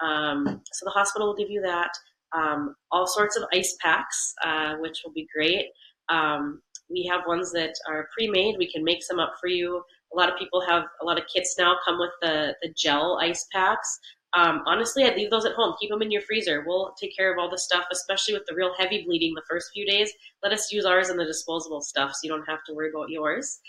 Um, 0.00 0.62
so 0.72 0.84
the 0.84 0.90
hospital 0.90 1.28
will 1.28 1.36
give 1.36 1.50
you 1.50 1.62
that. 1.62 1.90
Um, 2.36 2.74
all 2.90 3.06
sorts 3.06 3.36
of 3.36 3.44
ice 3.52 3.76
packs, 3.80 4.34
uh, 4.44 4.74
which 4.76 5.02
will 5.04 5.12
be 5.12 5.26
great. 5.34 5.66
Um, 6.08 6.60
we 6.90 7.08
have 7.10 7.22
ones 7.26 7.52
that 7.52 7.74
are 7.88 8.08
pre-made. 8.12 8.56
We 8.58 8.70
can 8.70 8.84
make 8.84 9.02
some 9.02 9.18
up 9.18 9.34
for 9.40 9.46
you. 9.46 9.82
A 10.12 10.16
lot 10.16 10.30
of 10.30 10.38
people 10.38 10.60
have 10.60 10.84
a 11.00 11.04
lot 11.04 11.18
of 11.18 11.24
kits 11.32 11.56
now 11.58 11.76
come 11.84 11.98
with 11.98 12.10
the 12.22 12.54
the 12.62 12.72
gel 12.76 13.18
ice 13.20 13.46
packs. 13.52 13.98
Um, 14.36 14.62
honestly, 14.66 15.04
I'd 15.04 15.16
leave 15.16 15.30
those 15.30 15.44
at 15.44 15.52
home. 15.52 15.74
Keep 15.80 15.90
them 15.90 16.02
in 16.02 16.10
your 16.10 16.22
freezer. 16.22 16.64
We'll 16.66 16.94
take 17.00 17.16
care 17.16 17.32
of 17.32 17.38
all 17.38 17.50
the 17.50 17.58
stuff, 17.58 17.84
especially 17.92 18.34
with 18.34 18.44
the 18.48 18.54
real 18.54 18.74
heavy 18.76 19.04
bleeding 19.04 19.34
the 19.34 19.42
first 19.48 19.70
few 19.72 19.86
days. 19.86 20.12
Let 20.42 20.52
us 20.52 20.72
use 20.72 20.84
ours 20.84 21.08
and 21.08 21.18
the 21.18 21.24
disposable 21.24 21.82
stuff, 21.82 22.12
so 22.12 22.20
you 22.24 22.30
don't 22.30 22.48
have 22.48 22.64
to 22.66 22.74
worry 22.74 22.90
about 22.90 23.10
yours. 23.10 23.60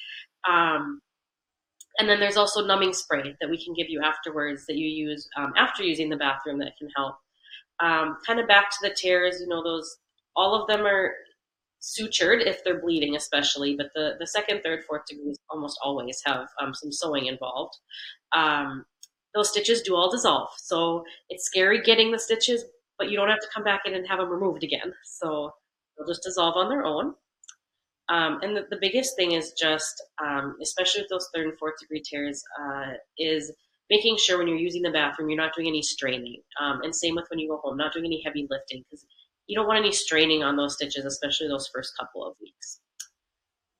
Um, 0.49 1.01
and 1.97 2.09
then 2.09 2.19
there's 2.19 2.37
also 2.37 2.65
numbing 2.65 2.93
spray 2.93 3.35
that 3.39 3.49
we 3.49 3.63
can 3.63 3.73
give 3.73 3.89
you 3.89 4.01
afterwards 4.01 4.65
that 4.65 4.75
you 4.75 4.87
use 4.87 5.29
um, 5.37 5.53
after 5.55 5.83
using 5.83 6.09
the 6.09 6.17
bathroom 6.17 6.59
that 6.59 6.73
can 6.77 6.89
help. 6.95 7.15
Um, 7.79 8.17
kind 8.25 8.39
of 8.39 8.47
back 8.47 8.69
to 8.69 8.77
the 8.81 8.95
tears, 8.95 9.39
you 9.39 9.47
know, 9.47 9.63
those 9.63 9.97
all 10.35 10.59
of 10.59 10.67
them 10.67 10.85
are 10.85 11.13
sutured 11.81 12.45
if 12.45 12.63
they're 12.63 12.81
bleeding, 12.81 13.15
especially, 13.15 13.75
but 13.75 13.87
the, 13.93 14.15
the 14.19 14.27
second, 14.27 14.61
third, 14.63 14.83
fourth 14.87 15.03
degrees 15.07 15.37
almost 15.49 15.79
always 15.83 16.21
have 16.25 16.47
um, 16.61 16.73
some 16.73 16.91
sewing 16.91 17.27
involved. 17.27 17.77
Um, 18.33 18.85
those 19.35 19.49
stitches 19.49 19.81
do 19.81 19.95
all 19.95 20.09
dissolve. 20.09 20.49
So 20.57 21.03
it's 21.29 21.45
scary 21.45 21.81
getting 21.81 22.11
the 22.11 22.17
stitches, 22.17 22.63
but 22.97 23.09
you 23.11 23.17
don't 23.17 23.29
have 23.29 23.41
to 23.41 23.47
come 23.53 23.63
back 23.63 23.81
in 23.85 23.93
and 23.93 24.07
have 24.07 24.19
them 24.19 24.29
removed 24.29 24.63
again. 24.63 24.93
So 25.03 25.51
they'll 25.97 26.07
just 26.07 26.23
dissolve 26.23 26.55
on 26.55 26.69
their 26.69 26.85
own. 26.85 27.13
Um, 28.07 28.39
and 28.41 28.55
the, 28.55 28.65
the, 28.69 28.77
biggest 28.79 29.15
thing 29.15 29.31
is 29.31 29.53
just, 29.53 30.01
um, 30.23 30.55
especially 30.61 31.01
with 31.01 31.09
those 31.09 31.27
third 31.33 31.47
and 31.47 31.57
fourth 31.57 31.73
degree 31.81 32.03
tears, 32.07 32.43
uh, 32.61 32.93
is 33.17 33.51
making 33.89 34.17
sure 34.19 34.37
when 34.37 34.47
you're 34.47 34.57
using 34.57 34.83
the 34.83 34.91
bathroom, 34.91 35.29
you're 35.29 35.41
not 35.41 35.55
doing 35.55 35.67
any 35.67 35.81
straining. 35.81 36.41
Um, 36.61 36.81
and 36.83 36.95
same 36.95 37.15
with 37.15 37.25
when 37.29 37.39
you 37.39 37.49
go 37.49 37.57
home, 37.57 37.77
not 37.77 37.93
doing 37.93 38.05
any 38.05 38.21
heavy 38.23 38.47
lifting 38.49 38.83
because 38.83 39.05
you 39.47 39.55
don't 39.55 39.67
want 39.67 39.79
any 39.79 39.91
straining 39.91 40.43
on 40.43 40.55
those 40.55 40.75
stitches, 40.75 41.03
especially 41.03 41.47
those 41.47 41.67
first 41.73 41.93
couple 41.99 42.25
of 42.25 42.35
weeks. 42.39 42.79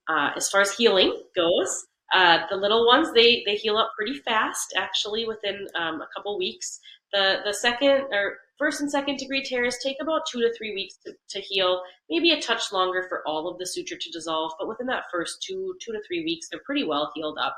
Uh, 0.09 0.31
as 0.35 0.49
far 0.49 0.61
as 0.61 0.75
healing 0.75 1.15
goes, 1.35 1.85
uh, 2.13 2.39
the 2.49 2.55
little 2.55 2.85
ones 2.85 3.11
they 3.13 3.43
they 3.45 3.55
heal 3.55 3.77
up 3.77 3.91
pretty 3.97 4.19
fast, 4.19 4.73
actually 4.75 5.25
within 5.25 5.67
um, 5.75 6.01
a 6.01 6.07
couple 6.15 6.37
weeks. 6.37 6.79
The 7.13 7.37
the 7.43 7.53
second 7.53 8.05
or 8.11 8.37
first 8.57 8.81
and 8.81 8.89
second 8.91 9.17
degree 9.17 9.43
tears 9.43 9.77
take 9.83 9.97
about 10.01 10.21
two 10.31 10.39
to 10.41 10.53
three 10.57 10.73
weeks 10.73 10.97
to, 11.05 11.13
to 11.29 11.39
heal, 11.41 11.81
maybe 12.09 12.31
a 12.31 12.41
touch 12.41 12.71
longer 12.71 13.05
for 13.09 13.21
all 13.27 13.47
of 13.49 13.57
the 13.57 13.65
suture 13.65 13.97
to 13.99 14.11
dissolve, 14.11 14.53
but 14.59 14.67
within 14.67 14.87
that 14.87 15.03
first 15.11 15.43
two 15.45 15.75
two 15.83 15.91
to 15.91 16.01
three 16.07 16.23
weeks, 16.23 16.47
they're 16.49 16.61
pretty 16.65 16.83
well 16.83 17.11
healed 17.15 17.37
up. 17.41 17.57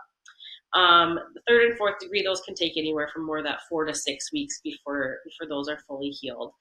Um, 0.73 1.19
the 1.33 1.41
third 1.47 1.69
and 1.69 1.77
fourth 1.77 1.99
degree, 1.99 2.23
those 2.23 2.41
can 2.41 2.55
take 2.55 2.77
anywhere 2.77 3.09
from 3.13 3.25
more 3.25 3.41
that 3.43 3.59
four 3.69 3.85
to 3.85 3.93
six 3.93 4.31
weeks 4.31 4.59
before 4.63 5.19
before 5.25 5.47
those 5.47 5.67
are 5.69 5.79
fully 5.87 6.09
healed. 6.09 6.51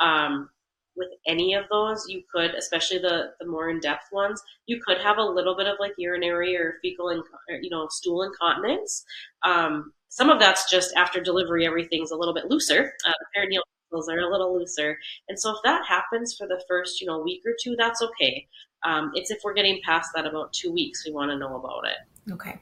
Um, 0.00 0.50
with 0.96 1.08
any 1.26 1.54
of 1.54 1.64
those, 1.70 2.04
you 2.08 2.22
could, 2.32 2.52
especially 2.54 2.98
the 2.98 3.32
the 3.40 3.46
more 3.46 3.68
in 3.70 3.80
depth 3.80 4.12
ones, 4.12 4.42
you 4.66 4.80
could 4.84 4.98
have 4.98 5.18
a 5.18 5.22
little 5.22 5.56
bit 5.56 5.66
of 5.66 5.76
like 5.80 5.92
urinary 5.98 6.56
or 6.56 6.78
fecal, 6.82 7.08
and 7.08 7.22
you 7.62 7.70
know, 7.70 7.88
stool 7.90 8.22
incontinence. 8.22 9.04
Um, 9.42 9.92
some 10.08 10.30
of 10.30 10.38
that's 10.38 10.70
just 10.70 10.94
after 10.94 11.20
delivery, 11.20 11.66
everything's 11.66 12.10
a 12.10 12.16
little 12.16 12.34
bit 12.34 12.46
looser. 12.46 12.92
Uh, 13.06 13.12
the 13.18 13.40
perineal 13.40 13.62
muscles 13.90 14.08
are 14.08 14.20
a 14.20 14.30
little 14.30 14.56
looser, 14.56 14.98
and 15.28 15.38
so 15.38 15.50
if 15.50 15.58
that 15.64 15.84
happens 15.86 16.34
for 16.36 16.46
the 16.46 16.62
first, 16.68 17.00
you 17.00 17.06
know, 17.06 17.20
week 17.20 17.42
or 17.44 17.52
two, 17.62 17.74
that's 17.76 18.02
okay. 18.02 18.46
Um, 18.84 19.12
it's 19.14 19.30
if 19.30 19.38
we're 19.42 19.54
getting 19.54 19.80
past 19.84 20.10
that 20.14 20.26
about 20.26 20.52
two 20.52 20.72
weeks, 20.72 21.04
we 21.06 21.12
want 21.12 21.30
to 21.30 21.38
know 21.38 21.56
about 21.56 21.84
it. 21.86 22.32
Okay. 22.32 22.60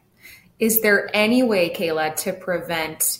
Is 0.58 0.80
there 0.80 1.10
any 1.12 1.42
way, 1.42 1.70
Kayla, 1.74 2.14
to 2.16 2.32
prevent 2.32 3.18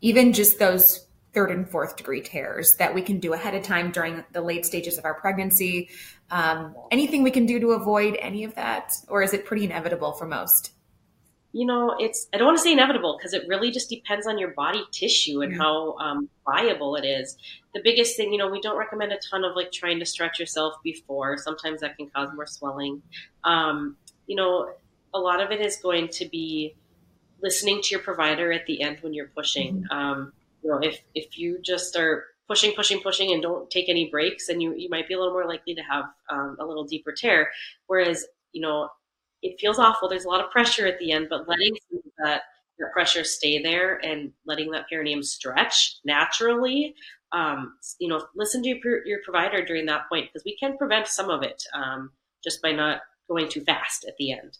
even 0.00 0.32
just 0.32 0.58
those 0.60 1.05
third 1.36 1.50
and 1.50 1.68
fourth 1.68 1.96
degree 1.96 2.22
tears 2.22 2.76
that 2.76 2.94
we 2.94 3.02
can 3.02 3.20
do 3.20 3.34
ahead 3.34 3.54
of 3.54 3.62
time 3.62 3.90
during 3.92 4.24
the 4.32 4.40
late 4.40 4.64
stages 4.64 4.96
of 4.96 5.04
our 5.04 5.12
pregnancy? 5.12 5.90
Um, 6.30 6.74
anything 6.90 7.22
we 7.22 7.30
can 7.30 7.44
do 7.44 7.60
to 7.60 7.72
avoid 7.72 8.16
any 8.20 8.42
of 8.44 8.54
that, 8.54 8.94
or 9.08 9.22
is 9.22 9.34
it 9.34 9.44
pretty 9.44 9.64
inevitable 9.64 10.12
for 10.12 10.26
most? 10.26 10.72
You 11.52 11.66
know, 11.66 11.94
it's 11.98 12.26
I 12.32 12.38
don't 12.38 12.46
want 12.46 12.56
to 12.56 12.62
say 12.62 12.72
inevitable 12.72 13.18
because 13.18 13.34
it 13.34 13.46
really 13.46 13.70
just 13.70 13.90
depends 13.90 14.26
on 14.26 14.38
your 14.38 14.52
body 14.52 14.82
tissue 14.92 15.42
and 15.42 15.52
yeah. 15.52 15.58
how 15.58 15.96
um, 15.98 16.30
viable 16.46 16.96
it 16.96 17.04
is. 17.04 17.36
The 17.74 17.82
biggest 17.84 18.16
thing, 18.16 18.32
you 18.32 18.38
know, 18.38 18.48
we 18.48 18.62
don't 18.62 18.78
recommend 18.78 19.12
a 19.12 19.18
ton 19.30 19.44
of 19.44 19.54
like 19.54 19.72
trying 19.72 19.98
to 19.98 20.06
stretch 20.06 20.40
yourself 20.40 20.74
before. 20.82 21.36
Sometimes 21.36 21.82
that 21.82 21.98
can 21.98 22.08
cause 22.08 22.30
more 22.34 22.46
swelling. 22.46 23.02
Um, 23.44 23.98
you 24.26 24.36
know, 24.36 24.70
a 25.12 25.18
lot 25.18 25.42
of 25.42 25.50
it 25.50 25.60
is 25.60 25.76
going 25.76 26.08
to 26.08 26.26
be 26.28 26.74
listening 27.42 27.82
to 27.82 27.90
your 27.90 28.00
provider 28.00 28.52
at 28.52 28.64
the 28.64 28.80
end 28.80 28.98
when 29.02 29.12
you're 29.12 29.28
pushing. 29.28 29.86
Mm-hmm. 29.90 30.28
You 30.66 30.72
know, 30.72 30.78
if 30.82 31.00
if 31.14 31.38
you 31.38 31.58
just 31.62 31.96
are 31.96 32.24
pushing, 32.48 32.72
pushing, 32.74 33.00
pushing, 33.00 33.32
and 33.32 33.40
don't 33.42 33.70
take 33.70 33.88
any 33.88 34.10
breaks, 34.10 34.48
then 34.48 34.60
you 34.60 34.74
you 34.74 34.88
might 34.90 35.06
be 35.06 35.14
a 35.14 35.18
little 35.18 35.32
more 35.32 35.46
likely 35.46 35.74
to 35.76 35.82
have 35.82 36.06
um, 36.30 36.56
a 36.60 36.66
little 36.66 36.84
deeper 36.84 37.12
tear. 37.12 37.50
Whereas 37.86 38.26
you 38.52 38.62
know, 38.62 38.88
it 39.42 39.60
feels 39.60 39.78
awful. 39.78 40.08
There's 40.08 40.24
a 40.24 40.28
lot 40.28 40.44
of 40.44 40.50
pressure 40.50 40.86
at 40.86 40.98
the 40.98 41.12
end, 41.12 41.28
but 41.30 41.46
letting 41.48 41.74
that, 42.18 42.42
that 42.78 42.92
pressure 42.92 43.22
stay 43.24 43.62
there 43.62 44.04
and 44.04 44.32
letting 44.46 44.70
that 44.70 44.88
perineum 44.88 45.22
stretch 45.22 45.96
naturally, 46.04 46.94
um, 47.32 47.76
you 47.98 48.08
know, 48.08 48.26
listen 48.34 48.62
to 48.62 48.68
your, 48.68 49.06
your 49.06 49.20
provider 49.24 49.64
during 49.64 49.86
that 49.86 50.08
point 50.08 50.28
because 50.32 50.44
we 50.44 50.56
can 50.56 50.78
prevent 50.78 51.06
some 51.06 51.30
of 51.30 51.42
it 51.42 51.62
um, 51.74 52.10
just 52.42 52.62
by 52.62 52.72
not 52.72 53.02
going 53.28 53.48
too 53.48 53.60
fast 53.62 54.04
at 54.08 54.16
the 54.18 54.32
end. 54.32 54.58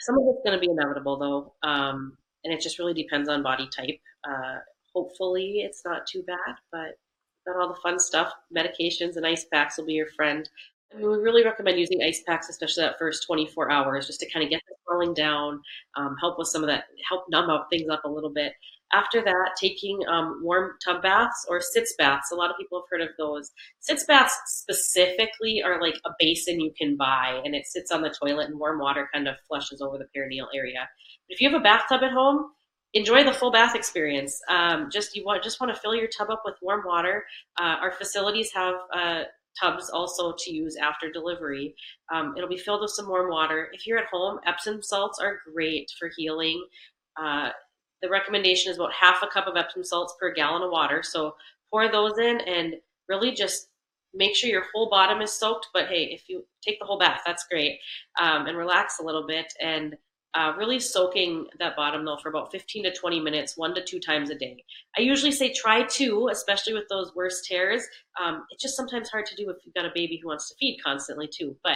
Some 0.00 0.16
of 0.16 0.24
it's 0.28 0.44
going 0.44 0.58
to 0.58 0.64
be 0.64 0.70
inevitable 0.70 1.18
though, 1.18 1.68
um, 1.68 2.16
and 2.44 2.52
it 2.52 2.60
just 2.60 2.78
really 2.78 2.94
depends 2.94 3.28
on 3.28 3.42
body 3.42 3.68
type. 3.74 3.98
Uh, 4.22 4.58
hopefully, 4.94 5.62
it's 5.64 5.82
not 5.84 6.06
too 6.06 6.22
bad, 6.22 6.56
but 6.72 6.98
got 7.46 7.60
all 7.60 7.68
the 7.68 7.80
fun 7.82 7.98
stuff. 7.98 8.32
Medications 8.56 9.16
and 9.16 9.26
ice 9.26 9.44
packs 9.52 9.78
will 9.78 9.86
be 9.86 9.92
your 9.92 10.08
friend. 10.08 10.48
I 10.92 10.98
mean, 10.98 11.10
we 11.10 11.16
really 11.16 11.44
recommend 11.44 11.78
using 11.78 12.02
ice 12.02 12.22
packs, 12.26 12.48
especially 12.48 12.84
that 12.84 12.98
first 12.98 13.26
24 13.26 13.70
hours, 13.70 14.06
just 14.06 14.20
to 14.20 14.30
kind 14.30 14.44
of 14.44 14.50
get 14.50 14.62
the 14.68 14.74
swelling 14.86 15.14
down, 15.14 15.60
um, 15.96 16.16
help 16.20 16.38
with 16.38 16.48
some 16.48 16.62
of 16.62 16.68
that, 16.68 16.84
help 17.08 17.24
numb 17.28 17.50
up 17.50 17.66
things 17.70 17.88
up 17.90 18.04
a 18.04 18.08
little 18.08 18.30
bit. 18.30 18.52
After 18.92 19.20
that, 19.24 19.56
taking 19.60 19.98
um, 20.08 20.40
warm 20.42 20.72
tub 20.84 21.02
baths 21.02 21.46
or 21.48 21.60
sitz 21.60 21.94
baths. 21.98 22.30
A 22.30 22.36
lot 22.36 22.50
of 22.50 22.56
people 22.56 22.78
have 22.78 22.86
heard 22.88 23.00
of 23.00 23.14
those. 23.18 23.50
Sitz 23.80 24.04
baths 24.04 24.38
specifically 24.46 25.62
are 25.64 25.80
like 25.80 25.96
a 26.06 26.10
basin 26.20 26.60
you 26.60 26.72
can 26.78 26.96
buy, 26.96 27.40
and 27.44 27.56
it 27.56 27.66
sits 27.66 27.90
on 27.90 28.02
the 28.02 28.14
toilet, 28.22 28.50
and 28.50 28.58
warm 28.58 28.78
water 28.78 29.08
kind 29.12 29.26
of 29.26 29.34
flushes 29.48 29.80
over 29.80 29.98
the 29.98 30.06
perineal 30.16 30.46
area. 30.54 30.88
But 31.26 31.34
if 31.34 31.40
you 31.40 31.50
have 31.50 31.60
a 31.60 31.64
bathtub 31.64 32.02
at 32.04 32.12
home, 32.12 32.50
enjoy 32.94 33.24
the 33.24 33.32
full 33.32 33.50
bath 33.50 33.74
experience. 33.74 34.40
Um, 34.48 34.88
just 34.90 35.14
you 35.14 35.24
want 35.24 35.42
just 35.42 35.60
want 35.60 35.74
to 35.74 35.80
fill 35.80 35.94
your 35.94 36.08
tub 36.08 36.30
up 36.30 36.42
with 36.44 36.54
warm 36.62 36.82
water. 36.86 37.24
Uh, 37.60 37.76
our 37.80 37.92
facilities 37.92 38.50
have 38.52 38.76
uh, 38.92 39.22
tubs 39.60 39.90
also 39.90 40.34
to 40.38 40.52
use 40.52 40.76
after 40.76 41.10
delivery. 41.10 41.74
Um, 42.12 42.34
it'll 42.36 42.48
be 42.48 42.56
filled 42.56 42.80
with 42.80 42.90
some 42.90 43.08
warm 43.08 43.30
water. 43.30 43.68
If 43.72 43.86
you're 43.86 43.98
at 43.98 44.06
home, 44.06 44.38
Epsom 44.46 44.82
salts 44.82 45.18
are 45.20 45.40
great 45.52 45.90
for 45.98 46.10
healing. 46.16 46.64
Uh, 47.20 47.50
the 48.02 48.08
recommendation 48.08 48.70
is 48.70 48.78
about 48.78 48.92
half 48.92 49.22
a 49.22 49.26
cup 49.26 49.46
of 49.46 49.56
Epsom 49.56 49.84
salts 49.84 50.14
per 50.20 50.32
gallon 50.32 50.62
of 50.62 50.70
water. 50.70 51.02
So 51.02 51.36
pour 51.70 51.90
those 51.90 52.18
in 52.18 52.40
and 52.40 52.74
really 53.08 53.32
just 53.32 53.68
make 54.12 54.36
sure 54.36 54.50
your 54.50 54.64
whole 54.72 54.88
bottom 54.90 55.20
is 55.22 55.32
soaked. 55.32 55.68
But 55.72 55.86
hey, 55.88 56.04
if 56.12 56.28
you 56.28 56.44
take 56.62 56.78
the 56.78 56.84
whole 56.84 56.98
bath, 56.98 57.22
that's 57.26 57.46
great. 57.50 57.78
Um, 58.20 58.46
and 58.46 58.56
relax 58.56 58.98
a 59.00 59.04
little 59.04 59.26
bit 59.26 59.52
and 59.60 59.96
uh, 60.34 60.52
really 60.56 60.80
soaking 60.80 61.46
that 61.58 61.76
bottom 61.76 62.04
though 62.04 62.16
for 62.16 62.28
about 62.28 62.50
15 62.50 62.84
to 62.84 62.92
20 62.92 63.20
minutes, 63.20 63.56
one 63.56 63.74
to 63.74 63.84
two 63.84 64.00
times 64.00 64.30
a 64.30 64.34
day. 64.34 64.64
I 64.98 65.00
usually 65.00 65.32
say 65.32 65.52
try 65.52 65.84
two, 65.84 66.28
especially 66.30 66.74
with 66.74 66.88
those 66.88 67.14
worst 67.14 67.44
tears. 67.44 67.84
Um, 68.20 68.44
it's 68.50 68.62
just 68.62 68.76
sometimes 68.76 69.08
hard 69.08 69.26
to 69.26 69.36
do 69.36 69.48
if 69.50 69.56
you've 69.64 69.74
got 69.74 69.86
a 69.86 69.92
baby 69.94 70.18
who 70.20 70.28
wants 70.28 70.48
to 70.48 70.54
feed 70.58 70.78
constantly 70.84 71.28
too. 71.28 71.56
But 71.62 71.74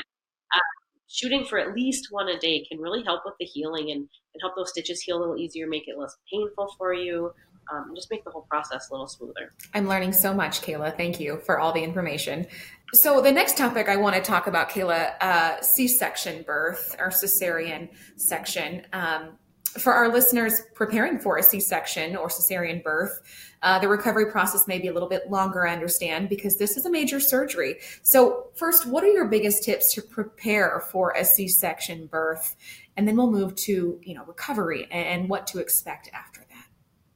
uh, 0.53 0.61
shooting 1.07 1.45
for 1.45 1.59
at 1.59 1.75
least 1.75 2.09
one 2.11 2.29
a 2.29 2.39
day 2.39 2.65
can 2.65 2.81
really 2.81 3.05
help 3.05 3.23
with 3.25 3.35
the 3.39 3.47
healing 3.47 3.91
and, 3.91 4.01
and 4.01 4.41
help 4.41 4.57
those 4.57 4.71
stitches 4.71 5.01
heal 5.01 5.19
a 5.19 5.21
little 5.21 5.39
easier, 5.39 5.69
make 5.69 5.87
it 5.87 5.99
less 5.99 6.17
painful 6.33 6.75
for 6.77 6.93
you. 6.93 7.33
Um, 7.73 7.93
just 7.95 8.11
make 8.11 8.25
the 8.25 8.31
whole 8.31 8.47
process 8.49 8.89
a 8.91 8.93
little 8.93 9.09
smoother. 9.09 9.53
I'm 9.75 9.89
learning 9.89 10.13
so 10.13 10.33
much, 10.33 10.63
Kayla. 10.63 10.97
Thank 10.97 11.21
you 11.21 11.41
for 11.45 11.59
all 11.59 11.73
the 11.73 11.83
information. 11.83 12.47
So, 12.95 13.21
the 13.21 13.33
next 13.33 13.59
topic 13.59 13.89
I 13.89 13.97
want 13.97 14.17
to 14.17 14.23
talk 14.23 14.47
about, 14.47 14.71
Kayla, 14.71 15.13
uh, 15.21 15.61
C 15.61 15.87
section 15.87 16.43
birth 16.43 16.97
or 16.99 17.09
cesarean 17.09 17.91
section. 18.17 18.87
Um, 18.95 19.39
for 19.77 19.93
our 19.93 20.11
listeners 20.11 20.63
preparing 20.75 21.19
for 21.19 21.37
a 21.37 21.43
C 21.43 21.61
section 21.61 22.17
or 22.17 22.29
cesarean 22.29 22.83
birth, 22.83 23.21
uh, 23.63 23.79
the 23.79 23.89
recovery 23.89 24.31
process 24.31 24.67
may 24.67 24.79
be 24.79 24.89
a 24.89 24.93
little 24.93 25.09
bit 25.09 25.31
longer, 25.31 25.67
I 25.67 25.73
understand, 25.73 26.31
because 26.31 26.57
this 26.57 26.77
is 26.77 26.87
a 26.87 26.91
major 26.91 27.21
surgery. 27.21 27.77
So, 28.03 28.47
first, 28.55 28.87
what 28.87 29.05
are 29.05 29.09
your 29.09 29.27
biggest 29.27 29.65
tips 29.65 29.93
to 29.95 30.03
prepare 30.03 30.83
for 30.91 31.13
a 31.13 31.25
C 31.25 31.47
section 31.49 32.07
birth? 32.07 32.57
And 32.97 33.07
then 33.07 33.17
we'll 33.17 33.31
move 33.31 33.55
to, 33.57 34.01
you 34.03 34.15
know, 34.15 34.25
recovery 34.25 34.89
and 34.91 35.29
what 35.29 35.47
to 35.49 35.59
expect 35.59 36.11
after. 36.15 36.48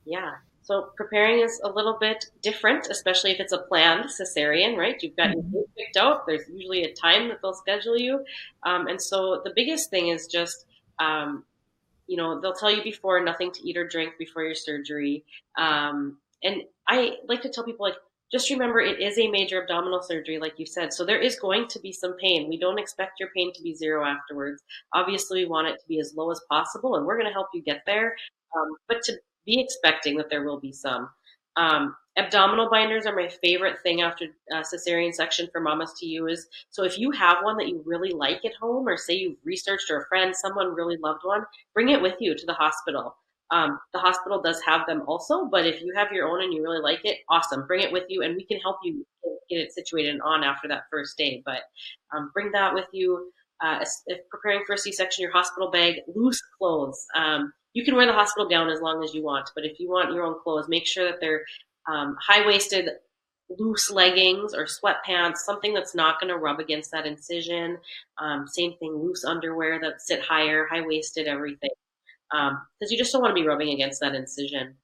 Yeah. 0.04 0.32
So 0.64 0.90
preparing 0.96 1.40
is 1.40 1.60
a 1.64 1.68
little 1.68 1.98
bit 2.00 2.24
different, 2.40 2.86
especially 2.88 3.32
if 3.32 3.40
it's 3.40 3.52
a 3.52 3.58
planned 3.58 4.06
cesarean, 4.06 4.76
right? 4.76 5.02
You've 5.02 5.16
got 5.16 5.30
mm-hmm. 5.30 5.52
your 5.52 5.64
picked 5.76 5.96
out. 5.96 6.26
There's 6.26 6.48
usually 6.48 6.84
a 6.84 6.94
time 6.94 7.28
that 7.28 7.38
they'll 7.42 7.54
schedule 7.54 7.98
you. 7.98 8.24
Um, 8.62 8.86
and 8.86 9.02
so 9.02 9.40
the 9.44 9.52
biggest 9.54 9.90
thing 9.90 10.08
is 10.08 10.28
just 10.28 10.66
um, 11.00 11.44
you 12.06 12.16
know, 12.16 12.40
they'll 12.40 12.52
tell 12.52 12.70
you 12.70 12.82
before 12.82 13.24
nothing 13.24 13.50
to 13.52 13.68
eat 13.68 13.76
or 13.76 13.86
drink 13.86 14.14
before 14.18 14.42
your 14.42 14.54
surgery. 14.54 15.24
Um, 15.56 16.18
and 16.42 16.62
I 16.86 17.16
like 17.28 17.42
to 17.42 17.48
tell 17.48 17.64
people 17.64 17.86
like, 17.86 17.96
just 18.30 18.50
remember 18.50 18.80
it 18.80 19.00
is 19.00 19.18
a 19.18 19.30
major 19.30 19.62
abdominal 19.62 20.02
surgery, 20.02 20.38
like 20.38 20.58
you 20.58 20.66
said. 20.66 20.92
So 20.92 21.04
there 21.04 21.20
is 21.20 21.38
going 21.38 21.68
to 21.68 21.80
be 21.80 21.92
some 21.92 22.14
pain. 22.18 22.48
We 22.48 22.58
don't 22.58 22.78
expect 22.78 23.20
your 23.20 23.28
pain 23.36 23.52
to 23.54 23.62
be 23.62 23.74
zero 23.74 24.04
afterwards. 24.04 24.62
Obviously, 24.94 25.44
we 25.44 25.50
want 25.50 25.68
it 25.68 25.80
to 25.80 25.88
be 25.88 26.00
as 26.00 26.14
low 26.16 26.30
as 26.30 26.40
possible, 26.50 26.96
and 26.96 27.04
we're 27.04 27.16
going 27.16 27.28
to 27.28 27.32
help 27.32 27.48
you 27.52 27.62
get 27.62 27.82
there. 27.84 28.16
Um, 28.56 28.68
but 28.88 29.02
to 29.04 29.18
be 29.46 29.60
expecting 29.60 30.16
that 30.16 30.30
there 30.30 30.44
will 30.44 30.60
be 30.60 30.72
some. 30.72 31.08
Um, 31.56 31.94
abdominal 32.16 32.70
binders 32.70 33.06
are 33.06 33.14
my 33.16 33.28
favorite 33.28 33.78
thing 33.82 34.02
after 34.02 34.26
uh, 34.54 34.62
cesarean 34.62 35.12
section 35.14 35.48
for 35.52 35.60
mamas 35.60 35.92
to 35.98 36.06
use. 36.06 36.46
So 36.70 36.84
if 36.84 36.98
you 36.98 37.10
have 37.10 37.38
one 37.42 37.56
that 37.58 37.68
you 37.68 37.82
really 37.84 38.12
like 38.12 38.44
at 38.44 38.54
home, 38.54 38.86
or 38.88 38.96
say 38.96 39.14
you've 39.14 39.36
researched 39.44 39.90
or 39.90 40.02
a 40.02 40.06
friend, 40.06 40.34
someone 40.34 40.74
really 40.74 40.96
loved 40.96 41.20
one, 41.24 41.44
bring 41.74 41.90
it 41.90 42.00
with 42.00 42.16
you 42.20 42.34
to 42.34 42.46
the 42.46 42.52
hospital. 42.54 43.16
Um, 43.50 43.78
the 43.92 43.98
hospital 43.98 44.40
does 44.40 44.62
have 44.64 44.86
them 44.86 45.02
also, 45.06 45.44
but 45.44 45.66
if 45.66 45.82
you 45.82 45.92
have 45.94 46.10
your 46.10 46.26
own 46.26 46.42
and 46.42 46.54
you 46.54 46.62
really 46.62 46.80
like 46.80 47.00
it, 47.04 47.18
awesome. 47.28 47.66
Bring 47.66 47.82
it 47.82 47.92
with 47.92 48.04
you, 48.08 48.22
and 48.22 48.34
we 48.34 48.44
can 48.44 48.58
help 48.60 48.76
you 48.82 49.06
get 49.50 49.58
it 49.58 49.72
situated 49.72 50.10
and 50.10 50.22
on 50.22 50.42
after 50.42 50.68
that 50.68 50.84
first 50.90 51.18
day. 51.18 51.42
But 51.44 51.60
um, 52.16 52.30
bring 52.32 52.50
that 52.52 52.72
with 52.72 52.86
you. 52.92 53.30
Uh, 53.62 53.84
if 54.06 54.28
preparing 54.28 54.64
for 54.66 54.74
a 54.74 54.78
C-section, 54.78 55.22
your 55.22 55.32
hospital 55.32 55.70
bag, 55.70 56.00
loose 56.12 56.42
clothes. 56.58 57.06
Um, 57.14 57.52
you 57.74 57.84
can 57.84 57.94
wear 57.94 58.06
the 58.06 58.12
hospital 58.12 58.48
gown 58.48 58.68
as 58.68 58.80
long 58.80 59.04
as 59.04 59.14
you 59.14 59.22
want, 59.22 59.50
but 59.54 59.64
if 59.64 59.78
you 59.78 59.88
want 59.88 60.12
your 60.12 60.24
own 60.24 60.34
clothes, 60.42 60.68
make 60.68 60.86
sure 60.86 61.04
that 61.04 61.20
they're 61.20 61.42
um, 61.88 62.16
high 62.20 62.46
waisted, 62.46 62.88
loose 63.58 63.90
leggings 63.90 64.52
or 64.52 64.66
sweatpants, 64.66 65.38
something 65.38 65.74
that's 65.74 65.94
not 65.94 66.20
going 66.20 66.32
to 66.32 66.38
rub 66.38 66.58
against 66.58 66.90
that 66.90 67.06
incision. 67.06 67.78
Um, 68.18 68.46
same 68.48 68.74
thing, 68.78 68.94
loose 68.94 69.24
underwear 69.24 69.80
that 69.80 70.02
sit 70.02 70.22
higher, 70.22 70.66
high 70.70 70.84
waisted, 70.84 71.26
everything. 71.26 71.70
Because 72.30 72.50
um, 72.50 72.88
you 72.88 72.98
just 72.98 73.12
don't 73.12 73.22
want 73.22 73.36
to 73.36 73.40
be 73.40 73.46
rubbing 73.46 73.70
against 73.70 74.00
that 74.00 74.14
incision. 74.14 74.74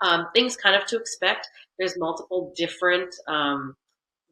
Um, 0.00 0.26
things 0.34 0.56
kind 0.56 0.74
of 0.74 0.86
to 0.86 0.96
expect. 0.98 1.48
There's 1.78 1.98
multiple 1.98 2.52
different 2.56 3.14
um, 3.28 3.76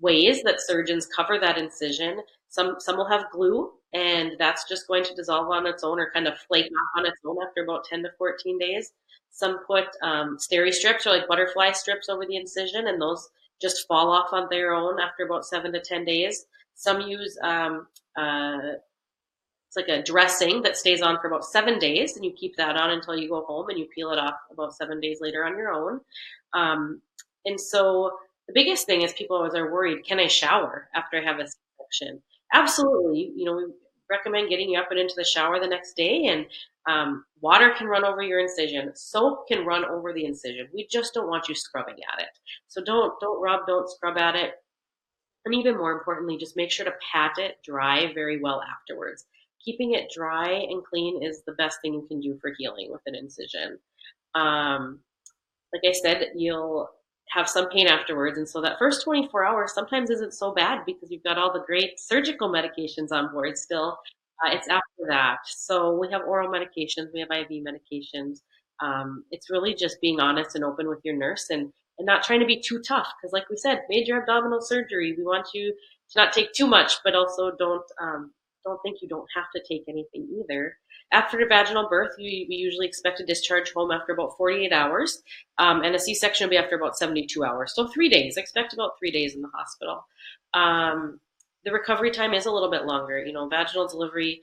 ways 0.01 0.43
that 0.43 0.61
surgeons 0.61 1.07
cover 1.07 1.39
that 1.39 1.57
incision. 1.57 2.21
Some 2.51 2.77
some 2.79 2.97
will 2.97 3.09
have 3.09 3.31
glue, 3.31 3.73
and 3.93 4.33
that's 4.39 4.69
just 4.69 4.87
going 4.89 5.05
to 5.05 5.15
dissolve 5.15 5.51
on 5.51 5.67
its 5.67 5.83
own 5.83 5.99
or 5.99 6.11
kind 6.13 6.27
of 6.29 6.39
flake 6.39 6.67
off 6.67 7.01
on 7.01 7.07
its 7.07 7.19
own 7.25 7.37
after 7.47 7.63
about 7.63 7.85
10 7.85 8.03
to 8.03 8.11
14 8.19 8.59
days. 8.59 8.93
Some 9.31 9.61
put 9.67 9.87
um, 10.03 10.37
steri 10.37 10.73
strips 10.73 11.07
or 11.07 11.11
like 11.11 11.29
butterfly 11.29 11.73
strips 11.73 12.09
over 12.09 12.27
the 12.27 12.37
incision, 12.37 12.89
and 12.89 13.01
those 13.01 13.29
just 13.63 13.87
fall 13.87 14.11
off 14.11 14.33
on 14.33 14.49
their 14.51 14.75
own 14.75 15.01
after 15.01 15.25
about 15.25 15.47
seven 15.47 15.73
to 15.73 15.81
10 15.81 16.05
days. 16.05 16.47
Some 16.75 17.01
use 17.03 17.39
um, 17.43 17.87
uh, 18.17 18.73
it's 19.71 19.77
like 19.77 19.89
a 19.89 20.03
dressing 20.03 20.63
that 20.63 20.77
stays 20.77 21.01
on 21.01 21.21
for 21.21 21.29
about 21.29 21.45
seven 21.45 21.79
days, 21.79 22.17
and 22.17 22.25
you 22.25 22.33
keep 22.33 22.57
that 22.57 22.77
on 22.77 22.91
until 22.91 23.17
you 23.17 23.29
go 23.29 23.45
home, 23.45 23.69
and 23.69 23.79
you 23.79 23.87
peel 23.95 24.11
it 24.11 24.19
off 24.19 24.35
about 24.51 24.75
seven 24.75 24.99
days 24.99 25.19
later 25.21 25.45
on 25.47 25.57
your 25.57 25.71
own. 25.73 26.01
Um, 26.53 27.01
and 27.45 27.61
so 27.61 28.11
the 28.49 28.53
biggest 28.53 28.87
thing 28.87 29.03
is 29.03 29.13
people 29.13 29.37
always 29.37 29.55
are 29.55 29.71
worried: 29.71 30.05
Can 30.05 30.19
I 30.19 30.27
shower 30.27 30.89
after 30.93 31.19
I 31.21 31.25
have 31.25 31.39
a 31.39 31.47
C-section? 31.47 32.21
Absolutely, 32.53 33.33
you 33.35 33.45
know, 33.45 33.57
we 33.57 33.65
recommend 34.11 34.49
getting 34.49 34.71
you 34.71 34.79
up 34.79 34.91
and 34.91 34.99
into 34.99 35.15
the 35.17 35.25
shower 35.25 35.61
the 35.61 35.67
next 35.67 35.95
day 35.95 36.27
and 36.27 36.47
um, 36.89 37.25
water 37.41 37.73
can 37.77 37.87
run 37.87 38.05
over 38.05 38.23
your 38.23 38.41
incision. 38.41 38.91
Soap 38.95 39.47
can 39.49 39.65
run 39.65 39.85
over 39.85 40.13
the 40.13 40.25
incision. 40.25 40.69
We 40.73 40.87
just 40.91 41.15
don't 41.15 41.29
want 41.29 41.49
you 41.49 41.55
scrubbing 41.55 41.97
at 42.13 42.23
it. 42.23 42.31
So 42.69 42.83
don't 42.83 43.13
don't 43.21 43.41
rub 43.41 43.67
don't 43.67 43.89
scrub 43.89 44.17
at 44.17 44.35
it. 44.35 44.55
And 45.45 45.55
even 45.55 45.77
more 45.77 45.93
importantly 45.93 46.39
just 46.39 46.57
make 46.57 46.71
sure 46.71 46.85
to 46.85 46.95
pat 47.13 47.39
it 47.39 47.59
dry 47.65 48.13
very 48.15 48.41
well 48.41 48.63
afterwards. 48.63 49.27
Keeping 49.65 49.93
it 49.93 50.11
dry 50.15 50.51
and 50.51 50.83
clean 50.85 51.23
is 51.23 51.43
the 51.47 51.53
best 51.53 51.79
thing 51.83 51.95
you 51.95 52.07
can 52.09 52.21
do 52.21 52.39
for 52.41 52.53
healing 52.59 52.89
with 52.91 53.03
an 53.07 53.15
incision. 53.15 53.79
Um, 54.35 55.01
like 55.73 55.83
i 55.87 55.93
said 55.93 56.31
you'll 56.35 56.91
have 57.31 57.49
some 57.49 57.69
pain 57.69 57.87
afterwards. 57.87 58.39
And 58.39 58.49
so 58.49 58.61
that 58.61 58.79
first 58.79 59.05
24 59.05 59.45
hours 59.45 59.73
sometimes 59.73 60.11
isn't 60.11 60.35
so 60.35 60.53
bad 60.53 60.81
because 60.85 61.11
you've 61.11 61.23
got 61.23 61.39
all 61.39 61.53
the 61.53 61.65
great 61.67 61.99
surgical 61.99 62.49
medications 62.51 63.13
on 63.13 63.33
board 63.33 63.57
still. 63.57 63.99
Uh, 64.45 64.51
it's 64.53 64.69
after 64.69 65.07
that. 65.09 65.39
So 65.47 65.97
we 65.97 66.11
have 66.11 66.23
oral 66.23 66.51
medications, 66.51 67.13
we 67.13 67.21
have 67.21 67.31
IV 67.31 67.63
medications. 67.63 68.39
Um, 68.83 69.25
it's 69.31 69.51
really 69.51 69.75
just 69.75 70.01
being 70.01 70.21
honest 70.21 70.55
and 70.55 70.65
open 70.65 70.89
with 70.89 71.01
your 71.05 71.15
nurse 71.15 71.47
and, 71.51 71.71
and 71.99 72.07
not 72.07 72.23
trying 72.23 72.41
to 72.41 72.47
be 72.47 72.61
too 72.61 72.81
tough. 72.87 73.09
Because, 73.21 73.33
like 73.33 73.49
we 73.51 73.57
said, 73.57 73.83
major 73.91 74.19
abdominal 74.19 74.63
surgery, 74.63 75.15
we 75.17 75.23
want 75.23 75.49
you 75.53 75.75
to 76.13 76.21
not 76.21 76.33
take 76.33 76.53
too 76.53 76.67
much, 76.67 76.95
but 77.05 77.15
also 77.15 77.53
don't 77.59 77.85
um, 78.01 78.33
don't 78.65 78.81
think 78.83 78.99
you 79.01 79.09
don't 79.09 79.29
have 79.35 79.47
to 79.55 79.63
take 79.69 79.85
anything 79.89 80.29
either. 80.41 80.77
After 81.13 81.41
a 81.41 81.47
vaginal 81.47 81.89
birth, 81.89 82.13
you, 82.19 82.47
we 82.49 82.55
usually 82.55 82.87
expect 82.87 83.19
to 83.19 83.25
discharge 83.25 83.73
home 83.73 83.91
after 83.91 84.13
about 84.13 84.37
48 84.37 84.73
hours, 84.73 85.23
um, 85.59 85.83
and 85.83 85.95
a 85.95 85.99
C-section 85.99 86.47
will 86.47 86.51
be 86.51 86.57
after 86.57 86.77
about 86.77 86.97
72 86.97 87.45
hours. 87.45 87.73
So 87.75 87.89
three 87.89 88.09
days. 88.09 88.37
Expect 88.37 88.73
about 88.73 88.93
three 88.99 89.11
days 89.11 89.35
in 89.35 89.43
the 89.43 89.49
hospital. 89.55 90.07
Um, 90.55 91.21
the 91.65 91.73
recovery 91.73 92.11
time 92.11 92.35
is 92.35 92.47
a 92.47 92.53
little 92.53 92.71
bit 92.71 92.85
longer. 92.85 93.23
You 93.23 93.33
know, 93.33 93.49
vaginal 93.49 93.89
delivery, 93.89 94.43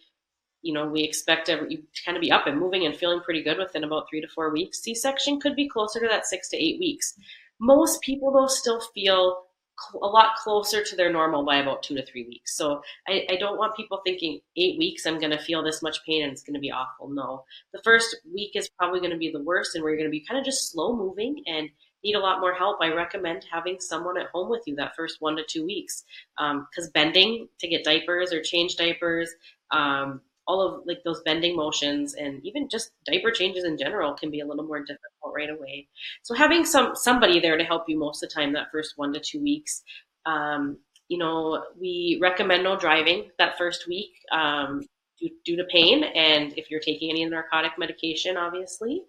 you 0.62 0.74
know, 0.74 0.86
we 0.86 1.04
expect 1.04 1.50
every, 1.50 1.72
you 1.72 1.84
kind 2.06 2.18
of 2.18 2.22
be 2.22 2.32
up 2.32 2.48
and 2.48 2.60
moving 2.60 2.86
and 2.86 2.96
feeling 2.96 3.22
pretty 3.22 3.44
good 3.44 3.58
within 3.58 3.84
about 3.84 4.08
three 4.10 4.22
to 4.22 4.28
four 4.28 4.52
weeks. 4.52 4.82
C 4.82 4.94
section 4.94 5.40
could 5.40 5.56
be 5.56 5.70
closer 5.70 6.00
to 6.00 6.08
that 6.08 6.26
six 6.26 6.50
to 6.50 6.58
eight 6.58 6.80
weeks. 6.80 7.14
Most 7.60 8.02
people, 8.02 8.32
though, 8.32 8.48
still 8.48 8.82
feel 8.94 9.47
a 9.94 10.08
lot 10.08 10.36
closer 10.36 10.84
to 10.84 10.96
their 10.96 11.12
normal 11.12 11.46
by 11.46 11.58
about 11.58 11.84
two 11.84 11.96
to 11.96 12.06
three 12.06 12.26
weeks. 12.26 12.56
So 12.58 12.82
I, 13.08 13.26
I 13.30 13.36
don't 13.38 13.58
want 13.58 13.76
people 13.76 14.02
thinking 14.06 14.40
eight 14.56 14.78
weeks 14.78 15.06
I'm 15.06 15.20
going 15.20 15.32
to 15.32 15.40
feel 15.40 15.64
this 15.64 15.82
much 15.82 16.04
pain 16.06 16.24
and 16.24 16.32
it's 16.32 16.44
going 16.44 16.56
to 16.56 16.60
be 16.60 16.72
awful. 16.72 17.10
No, 17.10 17.44
the 17.74 17.82
first 17.84 18.16
week 18.34 18.52
is 18.56 18.70
probably 18.70 19.00
going 19.00 19.12
to 19.12 19.18
be 19.18 19.32
the 19.32 19.44
worst, 19.44 19.76
and 19.76 19.84
where 19.84 19.92
you're 19.92 20.00
going 20.00 20.10
to 20.10 20.18
be 20.18 20.26
kind 20.26 20.40
of 20.40 20.46
just 20.46 20.72
slow 20.72 20.96
moving 20.96 21.44
and 21.48 21.70
need 22.04 22.16
a 22.16 22.20
lot 22.20 22.40
more 22.40 22.54
help. 22.54 22.78
I 22.82 22.94
recommend 22.94 23.46
having 23.52 23.80
someone 23.80 24.18
at 24.18 24.28
home 24.28 24.50
with 24.50 24.64
you 24.66 24.76
that 24.76 24.96
first 24.96 25.18
one 25.20 25.36
to 25.38 25.44
two 25.44 25.66
weeks 25.66 26.04
because 26.38 26.86
um, 26.86 26.92
bending 26.94 27.48
to 27.60 27.68
get 27.68 27.84
diapers 27.84 28.32
or 28.32 28.42
change 28.42 28.76
diapers. 28.76 29.30
Um, 29.72 30.22
all 30.48 30.62
of 30.62 30.86
like 30.86 31.04
those 31.04 31.22
bending 31.24 31.56
motions 31.56 32.14
and 32.14 32.40
even 32.46 32.70
just 32.70 32.92
diaper 33.06 33.32
changes 33.32 33.66
in 33.66 33.78
general 33.78 34.14
can 34.14 34.32
be 34.32 34.40
a 34.40 34.46
little 34.46 34.66
more 34.66 34.80
difficult 34.80 35.34
right 35.36 35.50
away. 35.50 35.88
So 36.24 36.34
having 36.34 36.66
some 36.66 36.96
somebody 36.96 37.40
there 37.40 37.58
to 37.58 37.64
help 37.64 37.84
you 37.88 38.00
most 38.00 38.24
of 38.24 38.30
the 38.30 38.34
time 38.34 38.54
that 38.54 38.72
first 38.72 38.94
one 38.96 39.14
to 39.14 39.20
two 39.20 39.42
weeks. 39.42 39.84
Um, 40.26 40.78
you 41.10 41.18
know, 41.18 41.64
we 41.80 42.20
recommend 42.22 42.64
no 42.64 42.78
driving 42.78 43.30
that 43.40 43.58
first 43.58 43.88
week 43.88 44.12
um, 44.32 44.82
due, 45.20 45.30
due, 45.46 45.56
to 45.56 45.64
pain, 45.66 46.04
and 46.04 46.54
if 46.58 46.70
you're 46.70 46.82
taking 46.82 47.10
any 47.10 47.24
narcotic 47.24 47.72
medication, 47.78 48.36
obviously. 48.36 49.04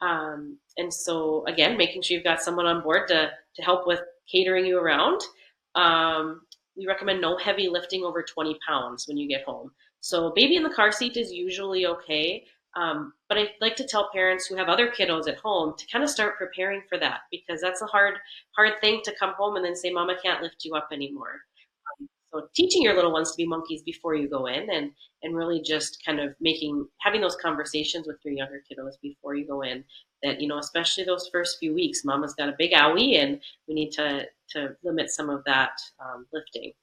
Um, 0.00 0.58
and 0.78 0.92
so 0.92 1.44
again, 1.46 1.76
making 1.76 2.02
sure 2.02 2.16
you've 2.16 2.24
got 2.24 2.42
someone 2.42 2.66
on 2.66 2.82
board 2.82 3.08
to 3.08 3.30
to 3.56 3.62
help 3.62 3.86
with 3.86 4.00
catering 4.30 4.66
you 4.66 4.78
around. 4.78 5.20
Um, 5.74 6.42
we 6.76 6.86
recommend 6.86 7.20
no 7.20 7.36
heavy 7.36 7.68
lifting 7.68 8.02
over 8.02 8.22
20 8.22 8.58
pounds 8.66 9.06
when 9.06 9.16
you 9.16 9.28
get 9.28 9.44
home. 9.44 9.70
So 10.04 10.32
baby 10.36 10.56
in 10.56 10.62
the 10.62 10.68
car 10.68 10.92
seat 10.92 11.16
is 11.16 11.32
usually 11.32 11.86
okay. 11.86 12.44
Um, 12.76 13.14
but 13.26 13.38
I 13.38 13.48
like 13.62 13.74
to 13.76 13.86
tell 13.86 14.10
parents 14.12 14.44
who 14.44 14.54
have 14.54 14.68
other 14.68 14.90
kiddos 14.90 15.26
at 15.28 15.38
home 15.38 15.72
to 15.78 15.86
kind 15.86 16.04
of 16.04 16.10
start 16.10 16.36
preparing 16.36 16.82
for 16.90 16.98
that 16.98 17.20
because 17.30 17.62
that's 17.62 17.80
a 17.80 17.86
hard, 17.86 18.16
hard 18.54 18.74
thing 18.82 19.00
to 19.04 19.14
come 19.18 19.32
home 19.32 19.56
and 19.56 19.64
then 19.64 19.74
say, 19.74 19.90
"Mama 19.90 20.16
can't 20.22 20.42
lift 20.42 20.62
you 20.62 20.74
up 20.74 20.88
anymore." 20.92 21.40
Um, 22.02 22.08
so 22.34 22.48
teaching 22.54 22.82
your 22.82 22.94
little 22.94 23.12
ones 23.12 23.30
to 23.30 23.36
be 23.38 23.46
monkeys 23.46 23.82
before 23.82 24.14
you 24.14 24.28
go 24.28 24.44
in, 24.44 24.68
and 24.68 24.90
and 25.22 25.34
really 25.34 25.62
just 25.62 26.04
kind 26.04 26.20
of 26.20 26.34
making 26.38 26.86
having 27.00 27.22
those 27.22 27.36
conversations 27.36 28.06
with 28.06 28.18
your 28.26 28.34
younger 28.34 28.62
kiddos 28.70 29.00
before 29.00 29.34
you 29.36 29.46
go 29.46 29.62
in. 29.62 29.84
That 30.22 30.38
you 30.38 30.48
know, 30.48 30.58
especially 30.58 31.04
those 31.04 31.30
first 31.32 31.58
few 31.58 31.72
weeks, 31.72 32.04
Mama's 32.04 32.34
got 32.34 32.50
a 32.50 32.56
big 32.58 32.72
owie, 32.72 33.22
and 33.22 33.40
we 33.66 33.72
need 33.72 33.92
to 33.92 34.26
to 34.50 34.76
limit 34.82 35.08
some 35.08 35.30
of 35.30 35.44
that 35.44 35.80
um, 35.98 36.26
lifting. 36.30 36.74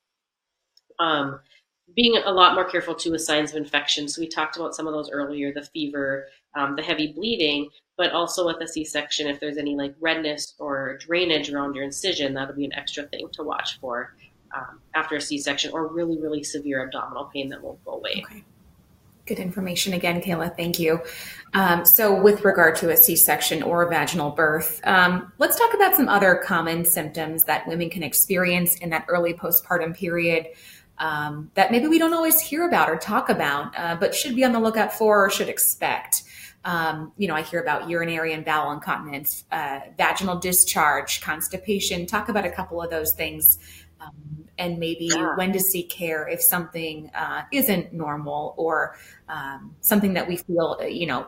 Being 1.96 2.18
a 2.24 2.32
lot 2.32 2.56
more 2.56 2.66
careful 2.66 2.96
too 2.96 3.12
with 3.12 3.22
signs 3.22 3.52
of 3.52 3.58
infection. 3.58 4.08
So 4.08 4.22
we 4.22 4.28
talked 4.28 4.56
about 4.56 4.76
some 4.76 4.88
of 4.88 4.94
those 4.94 5.10
earlier, 5.12 5.54
the 5.54 5.64
fever, 5.64 6.28
um, 6.56 6.76
the 6.76 6.84
heavy 6.84 7.12
bleeding, 7.14 7.70
but 7.98 8.12
also 8.12 8.46
with 8.46 8.62
a 8.62 8.68
C-section, 8.68 9.28
if 9.28 9.40
there's 9.40 9.58
any 9.58 9.76
like 9.76 9.94
redness 10.00 10.56
or 10.60 10.98
drainage 10.98 11.52
around 11.52 11.76
your 11.76 11.84
incision, 11.84 12.34
that'll 12.34 12.56
be 12.56 12.66
an 12.66 12.74
extra 12.74 13.04
thing 13.04 13.28
to 13.34 13.44
watch 13.44 13.80
for 13.80 14.16
um, 14.56 14.80
after 14.96 15.16
a 15.16 15.22
C-section 15.22 15.72
or 15.72 15.88
really, 15.88 16.20
really 16.20 16.44
severe 16.44 16.84
abdominal 16.84 17.26
pain 17.26 17.50
that 17.50 17.62
won't 17.62 17.84
go 17.86 17.94
away. 17.94 18.24
Okay. 18.26 18.44
Good 19.28 19.38
information 19.40 19.94
again, 19.94 20.20
Kayla. 20.20 20.58
Thank 20.58 20.80
you. 20.80 21.00
Um, 21.54 21.86
so, 21.86 22.20
with 22.20 22.44
regard 22.44 22.76
to 22.78 22.90
a 22.90 22.98
C 22.98 23.16
section 23.16 23.62
or 23.62 23.84
a 23.84 23.90
vaginal 23.90 24.32
birth, 24.32 24.82
um, 24.84 25.32
let's 25.38 25.58
talk 25.58 25.74
about 25.76 25.96
some 25.96 26.10
other 26.10 26.42
common 26.44 26.84
symptoms 26.84 27.44
that 27.44 27.68
women 27.68 27.90
can 27.92 28.02
experience 28.02 28.76
in 28.78 28.90
that 28.90 29.06
early 29.08 29.34
postpartum 29.36 29.96
period 29.96 30.48
um, 31.02 31.50
that 31.56 31.72
maybe 31.72 31.88
we 31.88 31.98
don't 31.98 32.14
always 32.14 32.40
hear 32.40 32.66
about 32.68 32.88
or 32.88 32.96
talk 32.96 33.28
about, 33.30 33.74
uh, 33.76 33.96
but 33.96 34.14
should 34.14 34.36
be 34.36 34.46
on 34.46 34.52
the 34.52 34.60
lookout 34.60 34.94
for 34.94 35.26
or 35.26 35.30
should 35.32 35.50
expect. 35.50 36.24
Um, 36.64 37.12
you 37.18 37.28
know, 37.28 37.34
I 37.34 37.42
hear 37.42 37.60
about 37.60 37.90
urinary 37.90 38.34
and 38.34 38.46
bowel 38.46 38.72
incontinence, 38.72 39.46
uh, 39.52 39.80
vaginal 39.98 40.38
discharge, 40.38 41.20
constipation. 41.22 42.06
Talk 42.06 42.30
about 42.30 42.46
a 42.46 42.52
couple 42.52 42.80
of 42.80 42.92
those 42.92 43.14
things, 43.14 43.58
um, 44.00 44.46
and 44.60 44.78
maybe 44.78 45.10
yeah. 45.12 45.36
when 45.36 45.52
to 45.54 45.60
seek 45.60 45.90
care 45.90 46.28
if 46.28 46.40
something 46.40 47.10
uh, 47.16 47.42
isn't 47.52 47.92
normal 47.92 48.54
or 48.58 48.96
um, 49.28 49.76
something 49.82 50.14
that 50.14 50.28
we 50.28 50.38
feel, 50.38 50.78
uh, 50.80 50.86
you 50.86 51.08
know, 51.08 51.26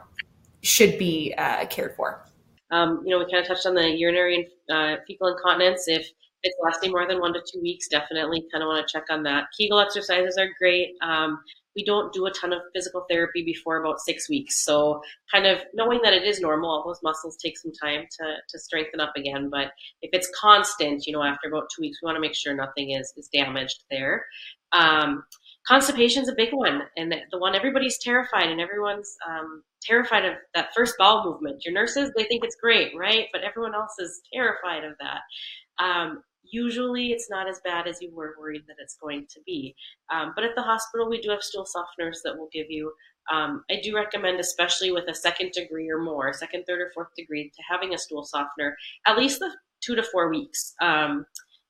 should 0.61 0.99
be 0.99 1.33
uh, 1.35 1.65
cared 1.65 1.95
for. 1.95 2.23
Um, 2.69 3.01
you 3.03 3.09
know, 3.09 3.17
we 3.17 3.31
kind 3.31 3.41
of 3.41 3.47
touched 3.47 3.65
on 3.65 3.73
the 3.73 3.89
urinary 3.89 4.35
and 4.69 4.99
uh, 4.99 5.01
fecal 5.07 5.29
incontinence. 5.29 5.87
If 5.87 6.11
it's 6.43 6.57
lasting 6.63 6.91
more 6.91 7.07
than 7.07 7.19
one 7.19 7.33
to 7.33 7.39
two 7.39 7.61
weeks, 7.61 7.87
definitely 7.87 8.45
kind 8.51 8.63
of 8.63 8.67
want 8.67 8.85
to 8.85 8.91
check 8.91 9.05
on 9.09 9.23
that. 9.23 9.45
Kegel 9.57 9.79
exercises 9.79 10.37
are 10.37 10.49
great. 10.59 10.89
Um, 11.01 11.39
we 11.75 11.83
don't 11.83 12.13
do 12.13 12.25
a 12.25 12.31
ton 12.31 12.53
of 12.53 12.61
physical 12.73 13.05
therapy 13.09 13.43
before 13.43 13.77
about 13.77 13.99
six 13.99 14.29
weeks. 14.29 14.63
So, 14.63 15.01
kind 15.33 15.47
of 15.47 15.59
knowing 15.73 16.01
that 16.03 16.13
it 16.13 16.23
is 16.23 16.39
normal, 16.39 16.69
all 16.69 16.83
those 16.85 17.01
muscles 17.03 17.37
take 17.37 17.57
some 17.57 17.71
time 17.71 18.05
to, 18.19 18.25
to 18.49 18.59
strengthen 18.59 18.99
up 18.99 19.13
again. 19.15 19.49
But 19.49 19.71
if 20.01 20.11
it's 20.13 20.29
constant, 20.39 21.07
you 21.07 21.13
know, 21.13 21.23
after 21.23 21.47
about 21.47 21.69
two 21.75 21.81
weeks, 21.81 21.99
we 22.01 22.05
want 22.05 22.15
to 22.15 22.21
make 22.21 22.35
sure 22.35 22.53
nothing 22.55 22.91
is, 22.91 23.13
is 23.17 23.29
damaged 23.33 23.83
there. 23.89 24.25
Um, 24.71 25.23
constipation 25.67 26.23
is 26.23 26.29
a 26.29 26.35
big 26.35 26.53
one, 26.53 26.81
and 26.97 27.13
the 27.31 27.39
one 27.39 27.55
everybody's 27.55 27.97
terrified, 27.97 28.49
and 28.49 28.61
everyone's 28.61 29.15
um, 29.27 29.63
terrified 29.81 30.25
of 30.25 30.33
that 30.53 30.69
first 30.75 30.95
bowel 30.99 31.23
movement. 31.25 31.63
Your 31.65 31.73
nurses, 31.73 32.11
they 32.15 32.23
think 32.25 32.43
it's 32.43 32.55
great, 32.55 32.91
right? 32.95 33.27
But 33.31 33.41
everyone 33.43 33.73
else 33.73 33.95
is 33.99 34.21
terrified 34.31 34.83
of 34.83 34.93
that. 34.99 35.83
Um, 35.83 36.21
usually 36.43 37.07
it's 37.07 37.29
not 37.29 37.49
as 37.49 37.59
bad 37.63 37.87
as 37.87 38.01
you 38.01 38.13
were 38.13 38.35
worried 38.39 38.63
that 38.67 38.75
it's 38.79 38.97
going 39.01 39.25
to 39.29 39.39
be. 39.45 39.75
Um, 40.13 40.33
but 40.35 40.43
at 40.43 40.55
the 40.55 40.61
hospital, 40.61 41.09
we 41.09 41.21
do 41.21 41.29
have 41.29 41.41
stool 41.41 41.65
softeners 41.65 42.17
that 42.23 42.37
will 42.37 42.49
give 42.51 42.67
you. 42.69 42.91
Um, 43.31 43.63
I 43.71 43.79
do 43.81 43.95
recommend, 43.95 44.39
especially 44.39 44.91
with 44.91 45.07
a 45.07 45.15
second 45.15 45.51
degree 45.53 45.89
or 45.89 46.01
more, 46.01 46.33
second, 46.33 46.65
third, 46.67 46.81
or 46.81 46.91
fourth 46.93 47.09
degree, 47.17 47.51
to 47.55 47.63
having 47.69 47.93
a 47.93 47.97
stool 47.97 48.23
softener 48.23 48.75
at 49.07 49.17
least 49.17 49.39
the 49.39 49.49
two 49.83 49.95
to 49.95 50.03
four 50.03 50.29
weeks. 50.29 50.73
Um, 50.81 51.25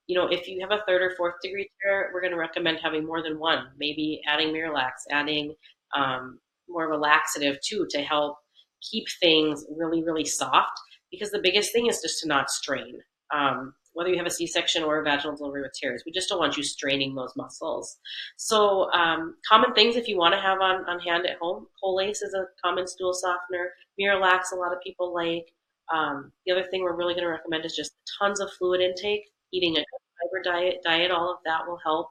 you 0.07 0.17
know, 0.19 0.27
if 0.27 0.47
you 0.47 0.59
have 0.61 0.71
a 0.71 0.83
third 0.87 1.01
or 1.01 1.15
fourth 1.15 1.35
degree 1.41 1.69
tear, 1.81 2.11
we're 2.13 2.21
going 2.21 2.33
to 2.33 2.37
recommend 2.37 2.79
having 2.83 3.05
more 3.05 3.23
than 3.23 3.39
one. 3.39 3.67
Maybe 3.77 4.21
adding 4.27 4.49
Miralax, 4.49 4.91
adding 5.11 5.53
um, 5.95 6.39
more 6.67 6.85
of 6.85 6.91
a 6.91 7.01
laxative 7.01 7.57
too 7.65 7.87
to 7.91 8.01
help 8.01 8.37
keep 8.81 9.05
things 9.21 9.65
really, 9.75 10.03
really 10.03 10.25
soft. 10.25 10.71
Because 11.11 11.31
the 11.31 11.39
biggest 11.41 11.71
thing 11.71 11.87
is 11.87 12.01
just 12.01 12.21
to 12.21 12.27
not 12.27 12.49
strain. 12.49 12.99
Um, 13.33 13.75
whether 13.93 14.09
you 14.09 14.17
have 14.17 14.25
a 14.25 14.31
C-section 14.31 14.83
or 14.83 14.99
a 14.99 15.03
vaginal 15.03 15.35
delivery 15.35 15.61
with 15.61 15.73
tears. 15.73 16.03
We 16.05 16.11
just 16.11 16.29
don't 16.29 16.39
want 16.39 16.57
you 16.57 16.63
straining 16.63 17.15
those 17.15 17.33
muscles. 17.35 17.97
So 18.37 18.91
um, 18.91 19.35
common 19.47 19.73
things 19.73 19.95
if 19.95 20.07
you 20.07 20.17
want 20.17 20.33
to 20.33 20.41
have 20.41 20.59
on, 20.61 20.87
on 20.89 20.99
hand 20.99 21.25
at 21.25 21.37
home, 21.37 21.67
Colace 21.81 22.21
is 22.21 22.33
a 22.33 22.45
common 22.63 22.87
stool 22.87 23.13
softener. 23.13 23.71
Miralax, 23.99 24.51
a 24.51 24.55
lot 24.55 24.73
of 24.73 24.81
people 24.81 25.13
like. 25.13 25.47
Um, 25.93 26.31
the 26.45 26.53
other 26.53 26.63
thing 26.63 26.81
we're 26.81 26.95
really 26.95 27.13
going 27.13 27.25
to 27.25 27.29
recommend 27.29 27.65
is 27.65 27.75
just 27.75 27.91
tons 28.19 28.39
of 28.39 28.49
fluid 28.53 28.81
intake, 28.81 29.29
eating 29.51 29.77
a 29.77 29.81
fiber 29.81 30.41
diet. 30.43 30.77
Diet, 30.83 31.11
all 31.11 31.29
of 31.31 31.37
that 31.45 31.67
will 31.67 31.79
help. 31.83 32.09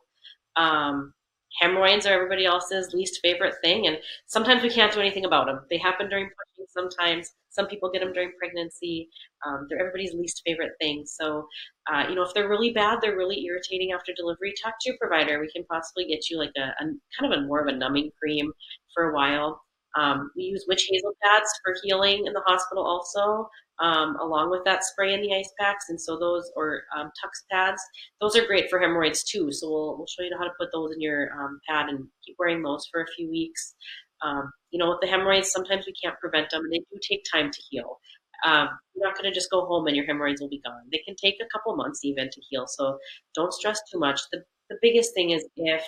Um, 0.56 1.14
hemorrhoids 1.60 2.06
are 2.06 2.12
everybody 2.12 2.44
else's 2.44 2.92
least 2.92 3.20
favorite 3.22 3.54
thing, 3.62 3.86
and 3.86 3.98
sometimes 4.26 4.62
we 4.62 4.70
can't 4.70 4.92
do 4.92 5.00
anything 5.00 5.24
about 5.24 5.46
them. 5.46 5.60
They 5.70 5.78
happen 5.78 6.08
during 6.08 6.26
pushing. 6.26 6.66
Sometimes 6.68 7.32
some 7.52 7.66
people 7.66 7.90
get 7.90 8.00
them 8.00 8.12
during 8.12 8.32
pregnancy. 8.38 9.08
Um, 9.46 9.66
they're 9.68 9.78
everybody's 9.78 10.14
least 10.14 10.42
favorite 10.44 10.72
thing. 10.80 11.04
So, 11.06 11.46
uh, 11.92 12.06
you 12.08 12.14
know, 12.14 12.22
if 12.22 12.34
they're 12.34 12.48
really 12.48 12.72
bad, 12.72 12.98
they're 13.00 13.16
really 13.16 13.44
irritating 13.44 13.92
after 13.92 14.12
delivery. 14.16 14.54
Talk 14.62 14.74
to 14.80 14.90
your 14.90 14.98
provider. 14.98 15.40
We 15.40 15.50
can 15.50 15.64
possibly 15.64 16.06
get 16.06 16.28
you 16.30 16.38
like 16.38 16.52
a, 16.56 16.72
a 16.82 16.84
kind 17.18 17.32
of 17.32 17.38
a 17.38 17.42
more 17.42 17.60
of 17.60 17.68
a 17.72 17.76
numbing 17.76 18.10
cream 18.20 18.52
for 18.94 19.10
a 19.10 19.14
while. 19.14 19.62
Um, 19.94 20.30
we 20.36 20.44
use 20.44 20.64
witch 20.66 20.88
hazel 20.90 21.12
pads 21.22 21.50
for 21.62 21.74
healing 21.82 22.24
in 22.26 22.32
the 22.32 22.42
hospital 22.46 22.84
also, 22.84 23.48
um, 23.78 24.16
along 24.22 24.50
with 24.50 24.64
that 24.64 24.84
spray 24.84 25.12
and 25.12 25.22
the 25.22 25.34
ice 25.34 25.52
packs. 25.60 25.86
And 25.90 26.00
so 26.00 26.18
those, 26.18 26.50
or 26.56 26.84
um, 26.96 27.10
Tucks 27.20 27.44
pads, 27.50 27.82
those 28.20 28.34
are 28.36 28.46
great 28.46 28.70
for 28.70 28.78
hemorrhoids 28.78 29.22
too. 29.22 29.52
So 29.52 29.70
we'll, 29.70 29.98
we'll 29.98 30.06
show 30.06 30.22
you 30.22 30.34
how 30.38 30.44
to 30.44 30.52
put 30.58 30.70
those 30.72 30.92
in 30.94 31.00
your 31.00 31.30
um, 31.38 31.60
pad 31.68 31.90
and 31.90 32.06
keep 32.24 32.36
wearing 32.38 32.62
those 32.62 32.88
for 32.90 33.02
a 33.02 33.06
few 33.14 33.28
weeks. 33.28 33.74
Um, 34.22 34.50
you 34.70 34.78
know, 34.78 34.88
with 34.88 34.98
the 35.00 35.08
hemorrhoids, 35.08 35.50
sometimes 35.50 35.86
we 35.86 35.94
can't 36.02 36.18
prevent 36.18 36.50
them 36.50 36.64
and 36.64 36.72
they 36.72 36.78
do 36.78 36.98
take 37.02 37.24
time 37.32 37.50
to 37.50 37.62
heal. 37.70 37.98
Um, 38.44 38.68
you're 38.94 39.06
not 39.06 39.16
going 39.16 39.30
to 39.30 39.34
just 39.34 39.50
go 39.50 39.66
home 39.66 39.86
and 39.86 39.96
your 39.96 40.06
hemorrhoids 40.06 40.40
will 40.40 40.48
be 40.48 40.60
gone. 40.64 40.82
They 40.90 40.98
can 40.98 41.14
take 41.14 41.36
a 41.40 41.48
couple 41.52 41.76
months 41.76 42.04
even 42.04 42.28
to 42.30 42.40
heal. 42.50 42.66
So 42.66 42.98
don't 43.34 43.52
stress 43.52 43.80
too 43.90 43.98
much. 43.98 44.20
The, 44.32 44.42
the 44.68 44.76
biggest 44.82 45.14
thing 45.14 45.30
is 45.30 45.46
if 45.56 45.84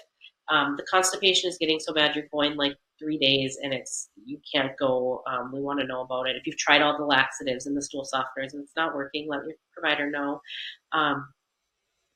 um, 0.48 0.76
the 0.76 0.84
constipation 0.90 1.48
is 1.48 1.58
getting 1.58 1.80
so 1.80 1.92
bad 1.94 2.14
you're 2.14 2.26
going 2.32 2.56
like 2.56 2.76
three 2.98 3.18
days 3.18 3.58
and 3.62 3.72
it's 3.72 4.10
you 4.24 4.38
can't 4.52 4.76
go 4.78 5.22
um, 5.26 5.50
we 5.52 5.60
want 5.60 5.80
to 5.80 5.86
know 5.86 6.02
about 6.02 6.28
it 6.28 6.36
if 6.36 6.46
you've 6.46 6.58
tried 6.58 6.82
all 6.82 6.96
the 6.96 7.04
laxatives 7.04 7.66
and 7.66 7.76
the 7.76 7.82
stool 7.82 8.04
softeners 8.12 8.52
and 8.52 8.62
it's 8.62 8.76
not 8.76 8.94
working 8.94 9.26
let 9.28 9.44
your 9.44 9.54
provider 9.72 10.10
know 10.10 10.40
um, 10.92 11.26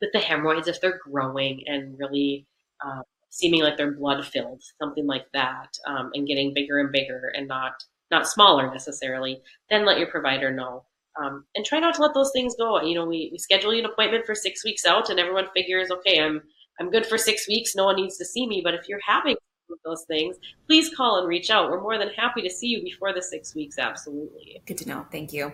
but 0.01 0.11
the 0.13 0.19
hemorrhoids 0.19 0.69
if 0.69 0.81
they're 0.81 1.01
growing 1.03 1.63
and 1.67 1.99
really 1.99 2.47
uh, 2.87 3.01
seeming 3.31 3.63
like 3.63 3.77
they're 3.77 3.93
blood 3.93 4.25
filled 4.25 4.63
something 4.81 5.07
like 5.07 5.27
that 5.33 5.69
um, 5.87 6.11
and 6.15 6.27
getting 6.27 6.55
bigger 6.55 6.79
and 6.79 6.93
bigger 6.93 7.33
and 7.35 7.49
not 7.49 7.73
not 8.11 8.29
smaller 8.29 8.71
necessarily 8.71 9.41
then 9.71 9.85
let 9.85 9.99
your 9.99 10.09
provider 10.09 10.53
know 10.53 10.85
um, 11.23 11.45
and 11.55 11.65
try 11.65 11.79
not 11.79 11.95
to 11.95 12.03
let 12.03 12.15
those 12.15 12.31
things 12.33 12.55
go 12.57 12.81
you 12.83 12.95
know 12.95 13.07
we, 13.07 13.29
we 13.33 13.39
schedule 13.39 13.71
an 13.71 13.85
appointment 13.85 14.25
for 14.25 14.35
six 14.35 14.65
weeks 14.65 14.87
out 14.87 15.11
and 15.11 15.19
everyone 15.21 15.47
figures 15.55 15.91
okay 15.91 16.21
i'm 16.21 16.43
I'm 16.81 16.91
good 16.91 17.07
for 17.07 17.19
six 17.19 17.49
weeks. 17.49 17.75
No 17.75 17.87
one 17.87 17.97
needs 17.97 18.17
to 18.19 18.25
see 18.25 18.47
me. 18.47 18.61
But 18.63 18.75
if 18.75 18.89
you're 18.89 19.01
having 19.07 19.37
those 19.85 20.05
things, 20.09 20.37
please 20.67 20.95
call 20.95 21.19
and 21.19 21.29
reach 21.29 21.51
out. 21.51 21.71
We're 21.71 21.81
more 21.81 21.99
than 21.99 22.09
happy 22.11 22.43
to 22.43 22.51
see 22.51 22.69
you 22.69 22.83
before 22.83 23.13
the 23.13 23.23
six 23.23 23.55
weeks. 23.55 23.79
Absolutely. 23.79 24.63
Good 24.67 24.79
to 24.79 24.89
know. 24.89 25.07
Thank 25.11 25.33
you. 25.33 25.53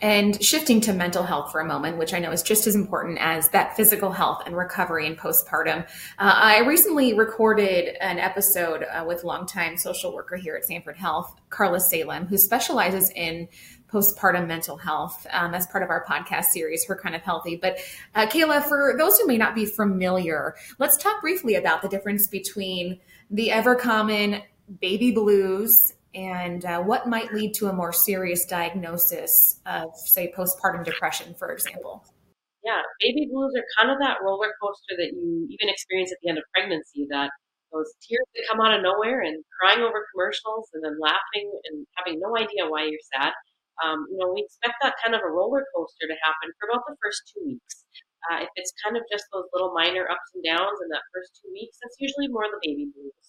And 0.00 0.40
shifting 0.42 0.80
to 0.82 0.92
mental 0.92 1.24
health 1.24 1.50
for 1.50 1.60
a 1.60 1.64
moment, 1.64 1.98
which 1.98 2.14
I 2.14 2.20
know 2.20 2.30
is 2.30 2.42
just 2.42 2.68
as 2.68 2.76
important 2.76 3.18
as 3.20 3.48
that 3.48 3.76
physical 3.76 4.12
health 4.12 4.44
and 4.46 4.56
recovery 4.56 5.08
and 5.08 5.18
postpartum. 5.18 5.82
Uh, 6.18 6.34
I 6.34 6.60
recently 6.60 7.14
recorded 7.14 7.96
an 8.00 8.18
episode 8.20 8.84
uh, 8.84 9.04
with 9.04 9.24
longtime 9.24 9.76
social 9.76 10.14
worker 10.14 10.36
here 10.36 10.54
at 10.54 10.64
Sanford 10.64 10.96
Health, 10.96 11.34
Carla 11.50 11.80
Salem, 11.80 12.26
who 12.26 12.38
specializes 12.38 13.10
in 13.10 13.48
postpartum 13.92 14.46
mental 14.46 14.76
health 14.76 15.26
um, 15.32 15.54
as 15.54 15.66
part 15.66 15.82
of 15.82 15.90
our 15.90 16.04
podcast 16.04 16.46
series, 16.46 16.84
Her 16.84 16.94
Kind 16.94 17.16
of 17.16 17.22
Healthy. 17.22 17.56
But 17.56 17.78
uh, 18.14 18.26
Kayla, 18.26 18.62
for 18.62 18.94
those 18.96 19.18
who 19.18 19.26
may 19.26 19.36
not 19.36 19.54
be 19.54 19.66
familiar, 19.66 20.54
let's 20.78 20.96
talk 20.96 21.20
briefly 21.20 21.56
about 21.56 21.82
the 21.82 21.88
difference 21.88 22.28
between 22.28 23.00
the 23.30 23.50
ever 23.50 23.74
common 23.74 24.42
baby 24.80 25.10
blues 25.10 25.94
and 26.14 26.64
uh, 26.64 26.80
what 26.80 27.08
might 27.08 27.32
lead 27.32 27.54
to 27.54 27.68
a 27.68 27.72
more 27.72 27.92
serious 27.92 28.46
diagnosis 28.46 29.60
of, 29.66 29.94
say, 29.94 30.32
postpartum 30.36 30.84
depression, 30.84 31.34
for 31.38 31.52
example? 31.52 32.04
Yeah, 32.64 32.82
baby 33.00 33.28
blues 33.30 33.54
are 33.56 33.64
kind 33.78 33.92
of 33.92 33.98
that 34.00 34.18
roller 34.24 34.52
coaster 34.60 34.96
that 34.96 35.12
you 35.14 35.46
even 35.48 35.68
experience 35.68 36.12
at 36.12 36.18
the 36.22 36.28
end 36.28 36.38
of 36.38 36.44
pregnancy 36.52 37.06
that 37.10 37.30
those 37.72 37.92
tears 38.00 38.24
that 38.34 38.48
come 38.48 38.60
out 38.64 38.72
of 38.72 38.80
nowhere 38.80 39.20
and 39.20 39.44
crying 39.60 39.84
over 39.84 40.08
commercials 40.12 40.72
and 40.72 40.80
then 40.84 40.96
laughing 40.96 41.48
and 41.68 41.84
having 42.00 42.16
no 42.20 42.32
idea 42.36 42.64
why 42.64 42.88
you're 42.88 43.08
sad. 43.12 43.32
Um, 43.84 44.08
you 44.10 44.18
know, 44.18 44.32
we 44.34 44.42
expect 44.42 44.80
that 44.82 44.98
kind 44.98 45.14
of 45.14 45.22
a 45.22 45.30
roller 45.30 45.62
coaster 45.76 46.08
to 46.08 46.16
happen 46.24 46.50
for 46.58 46.72
about 46.72 46.82
the 46.88 46.96
first 46.98 47.30
two 47.30 47.44
weeks. 47.46 47.84
Uh, 48.26 48.42
if 48.42 48.50
it's 48.56 48.74
kind 48.82 48.98
of 48.98 49.06
just 49.06 49.30
those 49.30 49.46
little 49.54 49.70
minor 49.76 50.08
ups 50.10 50.34
and 50.34 50.42
downs 50.42 50.78
in 50.82 50.88
that 50.90 51.06
first 51.14 51.38
two 51.38 51.48
weeks, 51.54 51.78
that's 51.78 51.94
usually 52.02 52.26
more 52.26 52.48
the 52.50 52.58
baby 52.64 52.90
blues. 52.90 53.27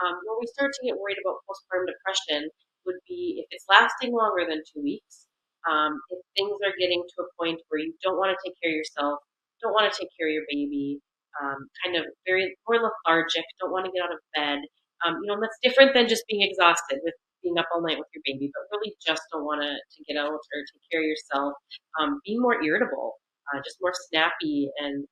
Um, 0.00 0.16
where 0.24 0.38
we 0.40 0.48
start 0.48 0.72
to 0.72 0.86
get 0.86 0.96
worried 0.98 1.20
about 1.20 1.44
postpartum 1.44 1.86
depression 1.92 2.48
would 2.86 3.00
be 3.08 3.44
if 3.44 3.46
it's 3.50 3.68
lasting 3.68 4.12
longer 4.12 4.48
than 4.48 4.64
two 4.64 4.80
weeks, 4.82 5.28
um, 5.68 6.00
if 6.10 6.18
things 6.36 6.56
are 6.64 6.72
getting 6.80 7.02
to 7.04 7.16
a 7.24 7.28
point 7.38 7.60
where 7.68 7.80
you 7.80 7.92
don't 8.02 8.16
want 8.16 8.32
to 8.32 8.38
take 8.40 8.56
care 8.62 8.72
of 8.72 8.80
yourself, 8.80 9.20
don't 9.60 9.72
want 9.76 9.92
to 9.92 9.94
take 9.98 10.08
care 10.16 10.28
of 10.28 10.32
your 10.32 10.48
baby, 10.48 11.00
um, 11.42 11.68
kind 11.84 11.96
of 11.96 12.04
very 12.26 12.56
more 12.68 12.80
lethargic, 12.80 13.44
don't 13.60 13.72
want 13.72 13.84
to 13.84 13.92
get 13.92 14.02
out 14.02 14.12
of 14.12 14.20
bed. 14.34 14.64
Um, 15.04 15.20
you 15.22 15.28
know, 15.28 15.36
that's 15.40 15.56
different 15.62 15.92
than 15.94 16.08
just 16.08 16.24
being 16.28 16.42
exhausted 16.42 17.00
with 17.04 17.14
being 17.42 17.56
up 17.58 17.68
all 17.72 17.80
night 17.80 17.98
with 17.98 18.08
your 18.12 18.22
baby, 18.24 18.50
but 18.52 18.68
really 18.76 18.94
just 19.04 19.22
don't 19.32 19.44
want 19.44 19.60
to, 19.62 19.72
to 19.72 19.98
get 20.08 20.20
out 20.20 20.32
or 20.32 20.40
take 20.40 20.84
care 20.92 21.00
of 21.00 21.08
yourself. 21.08 21.54
Um, 22.00 22.20
being 22.24 22.40
more 22.40 22.62
irritable, 22.62 23.16
uh, 23.52 23.60
just 23.64 23.76
more 23.80 23.92
snappy 24.08 24.70
and 24.78 25.04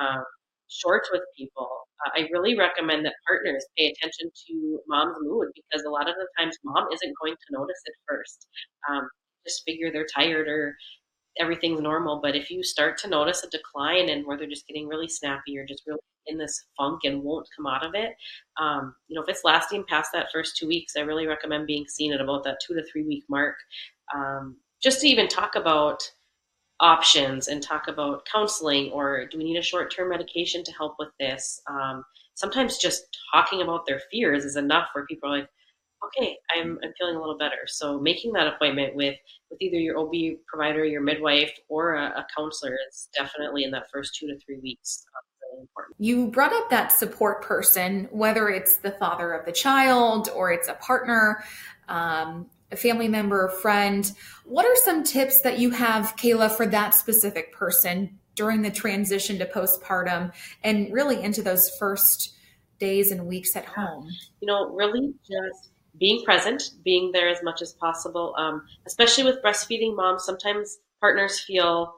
um, 0.00 0.22
short 0.80 1.04
with 1.12 1.22
people. 1.36 1.68
Uh, 2.06 2.10
I 2.20 2.28
really 2.32 2.56
recommend 2.58 3.04
that 3.06 3.14
partners 3.26 3.64
pay 3.76 3.86
attention 3.86 4.30
to 4.48 4.80
mom's 4.88 5.16
mood 5.20 5.48
because 5.54 5.84
a 5.84 5.90
lot 5.90 6.08
of 6.08 6.14
the 6.14 6.26
times 6.38 6.56
mom 6.64 6.86
isn't 6.92 7.14
going 7.22 7.34
to 7.34 7.58
notice 7.58 7.80
it 7.84 7.94
first. 8.08 8.46
Um, 8.90 9.08
just 9.46 9.64
figure 9.64 9.90
they're 9.92 10.06
tired 10.06 10.48
or 10.48 10.76
everything's 11.38 11.80
normal. 11.80 12.20
But 12.22 12.36
if 12.36 12.50
you 12.50 12.62
start 12.62 12.98
to 12.98 13.08
notice 13.08 13.44
a 13.44 13.50
decline 13.50 14.08
and 14.08 14.26
where 14.26 14.36
they're 14.36 14.48
just 14.48 14.66
getting 14.66 14.88
really 14.88 15.08
snappy 15.08 15.58
or 15.58 15.66
just 15.66 15.82
really 15.86 16.00
in 16.26 16.38
this 16.38 16.66
funk 16.76 17.00
and 17.04 17.22
won't 17.22 17.48
come 17.56 17.66
out 17.66 17.84
of 17.84 17.94
it, 17.94 18.12
um, 18.60 18.94
you 19.08 19.16
know, 19.16 19.22
if 19.22 19.28
it's 19.28 19.44
lasting 19.44 19.84
past 19.88 20.10
that 20.12 20.28
first 20.32 20.56
two 20.56 20.68
weeks, 20.68 20.94
I 20.96 21.00
really 21.00 21.26
recommend 21.26 21.66
being 21.66 21.86
seen 21.88 22.12
at 22.12 22.20
about 22.20 22.44
that 22.44 22.58
two 22.66 22.74
to 22.74 22.82
three 22.84 23.04
week 23.04 23.24
mark. 23.28 23.56
Um, 24.14 24.56
just 24.82 25.00
to 25.00 25.08
even 25.08 25.28
talk 25.28 25.54
about 25.54 26.02
options 26.82 27.48
and 27.48 27.62
talk 27.62 27.88
about 27.88 28.26
counseling 28.26 28.90
or 28.92 29.26
do 29.30 29.38
we 29.38 29.44
need 29.44 29.56
a 29.56 29.62
short-term 29.62 30.10
medication 30.10 30.62
to 30.64 30.72
help 30.72 30.96
with 30.98 31.10
this 31.18 31.60
um, 31.68 32.04
sometimes 32.34 32.76
just 32.76 33.04
talking 33.32 33.62
about 33.62 33.86
their 33.86 34.00
fears 34.10 34.44
is 34.44 34.56
enough 34.56 34.88
where 34.92 35.06
people 35.06 35.30
are 35.30 35.38
like 35.38 35.48
okay 36.04 36.36
I'm, 36.54 36.78
I'm 36.82 36.92
feeling 36.98 37.16
a 37.16 37.20
little 37.20 37.38
better 37.38 37.66
so 37.66 37.98
making 37.98 38.32
that 38.32 38.48
appointment 38.48 38.94
with 38.94 39.16
with 39.50 39.62
either 39.62 39.76
your 39.76 39.98
ob 39.98 40.12
provider 40.46 40.84
your 40.84 41.02
midwife 41.02 41.52
or 41.68 41.94
a, 41.94 42.06
a 42.06 42.26
counselor 42.36 42.76
is 42.90 43.08
definitely 43.16 43.64
in 43.64 43.70
that 43.70 43.84
first 43.92 44.16
two 44.16 44.26
to 44.26 44.38
three 44.44 44.58
weeks 44.58 45.06
uh, 45.14 45.20
really 45.52 45.62
important. 45.62 45.96
You 45.98 46.28
brought 46.28 46.52
up 46.52 46.70
that 46.70 46.92
support 46.92 47.42
person, 47.42 48.08
whether 48.10 48.48
it's 48.48 48.76
the 48.76 48.92
father 48.92 49.32
of 49.32 49.46
the 49.46 49.52
child 49.52 50.28
or 50.34 50.52
it's 50.52 50.68
a 50.68 50.74
partner. 50.74 51.44
Um, 51.88 52.46
a 52.72 52.76
family 52.76 53.08
member, 53.08 53.46
a 53.46 53.52
friend. 53.52 54.10
What 54.44 54.66
are 54.66 54.76
some 54.76 55.04
tips 55.04 55.40
that 55.42 55.58
you 55.58 55.70
have, 55.70 56.16
Kayla, 56.16 56.50
for 56.50 56.66
that 56.66 56.94
specific 56.94 57.52
person 57.52 58.18
during 58.34 58.62
the 58.62 58.70
transition 58.70 59.38
to 59.38 59.46
postpartum 59.46 60.32
and 60.64 60.92
really 60.92 61.22
into 61.22 61.42
those 61.42 61.70
first 61.78 62.34
days 62.78 63.10
and 63.10 63.26
weeks 63.26 63.54
at 63.56 63.64
home? 63.64 64.08
You 64.40 64.46
know, 64.46 64.70
really 64.70 65.14
just 65.20 65.70
being 65.98 66.24
present, 66.24 66.70
being 66.84 67.12
there 67.12 67.28
as 67.28 67.42
much 67.42 67.62
as 67.62 67.74
possible, 67.74 68.34
um, 68.38 68.66
especially 68.86 69.24
with 69.24 69.42
breastfeeding 69.42 69.94
moms. 69.94 70.24
Sometimes 70.24 70.78
partners 71.00 71.40
feel 71.40 71.94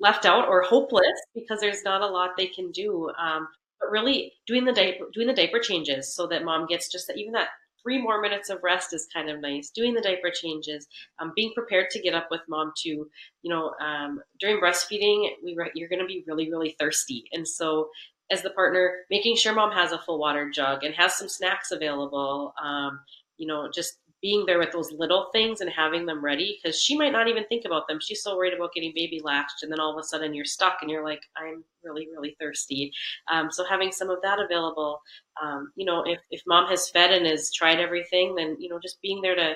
left 0.00 0.26
out 0.26 0.48
or 0.48 0.62
hopeless 0.62 1.20
because 1.34 1.60
there's 1.60 1.84
not 1.84 2.00
a 2.00 2.06
lot 2.06 2.30
they 2.36 2.46
can 2.46 2.70
do. 2.72 3.10
Um, 3.18 3.48
but 3.80 3.90
really 3.90 4.32
doing 4.46 4.64
the 4.64 4.72
diaper, 4.72 5.06
doing 5.12 5.26
the 5.26 5.34
diaper 5.34 5.58
changes 5.58 6.14
so 6.14 6.26
that 6.28 6.44
mom 6.44 6.66
gets 6.66 6.90
just 6.90 7.06
that, 7.08 7.18
even 7.18 7.32
that 7.32 7.48
three 7.84 8.02
more 8.02 8.20
minutes 8.20 8.50
of 8.50 8.58
rest 8.64 8.92
is 8.92 9.06
kind 9.14 9.30
of 9.30 9.40
nice. 9.40 9.70
Doing 9.70 9.94
the 9.94 10.00
diaper 10.00 10.30
changes, 10.30 10.88
um, 11.20 11.32
being 11.36 11.52
prepared 11.54 11.90
to 11.90 12.00
get 12.00 12.14
up 12.14 12.28
with 12.30 12.40
mom 12.48 12.72
too. 12.76 13.08
You 13.42 13.50
know, 13.50 13.74
um, 13.80 14.20
during 14.40 14.60
breastfeeding, 14.60 15.28
we 15.44 15.54
re- 15.54 15.70
you're 15.74 15.88
going 15.88 16.00
to 16.00 16.06
be 16.06 16.24
really, 16.26 16.50
really 16.50 16.74
thirsty, 16.80 17.24
and 17.32 17.46
so 17.46 17.90
as 18.30 18.42
the 18.42 18.50
partner, 18.50 19.04
making 19.10 19.36
sure 19.36 19.54
mom 19.54 19.70
has 19.72 19.92
a 19.92 19.98
full 19.98 20.18
water 20.18 20.50
jug 20.50 20.82
and 20.82 20.94
has 20.94 21.14
some 21.14 21.28
snacks 21.28 21.70
available. 21.70 22.54
Um, 22.62 23.00
you 23.36 23.46
know, 23.46 23.68
just 23.72 23.98
being 24.24 24.46
there 24.46 24.58
with 24.58 24.72
those 24.72 24.90
little 24.90 25.28
things 25.32 25.60
and 25.60 25.68
having 25.68 26.06
them 26.06 26.24
ready 26.24 26.58
because 26.58 26.80
she 26.80 26.96
might 26.96 27.12
not 27.12 27.28
even 27.28 27.44
think 27.44 27.66
about 27.66 27.86
them. 27.86 27.98
She's 28.00 28.22
so 28.22 28.34
worried 28.34 28.54
about 28.54 28.72
getting 28.72 28.90
baby 28.94 29.20
latched, 29.22 29.62
and 29.62 29.70
then 29.70 29.78
all 29.78 29.92
of 29.92 30.02
a 30.02 30.02
sudden 30.02 30.32
you're 30.32 30.46
stuck 30.46 30.78
and 30.80 30.90
you're 30.90 31.04
like, 31.04 31.20
I'm 31.36 31.62
really, 31.84 32.08
really 32.10 32.34
thirsty. 32.40 32.90
Um, 33.30 33.52
so 33.52 33.66
having 33.66 33.92
some 33.92 34.08
of 34.08 34.22
that 34.22 34.38
available, 34.38 35.02
um, 35.42 35.72
you 35.76 35.84
know, 35.84 36.04
if, 36.06 36.20
if 36.30 36.40
mom 36.46 36.70
has 36.70 36.88
fed 36.88 37.12
and 37.12 37.26
has 37.26 37.52
tried 37.52 37.80
everything, 37.80 38.34
then, 38.34 38.56
you 38.58 38.70
know, 38.70 38.78
just 38.82 38.98
being 39.02 39.20
there 39.20 39.34
to 39.34 39.52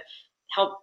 help 0.54 0.80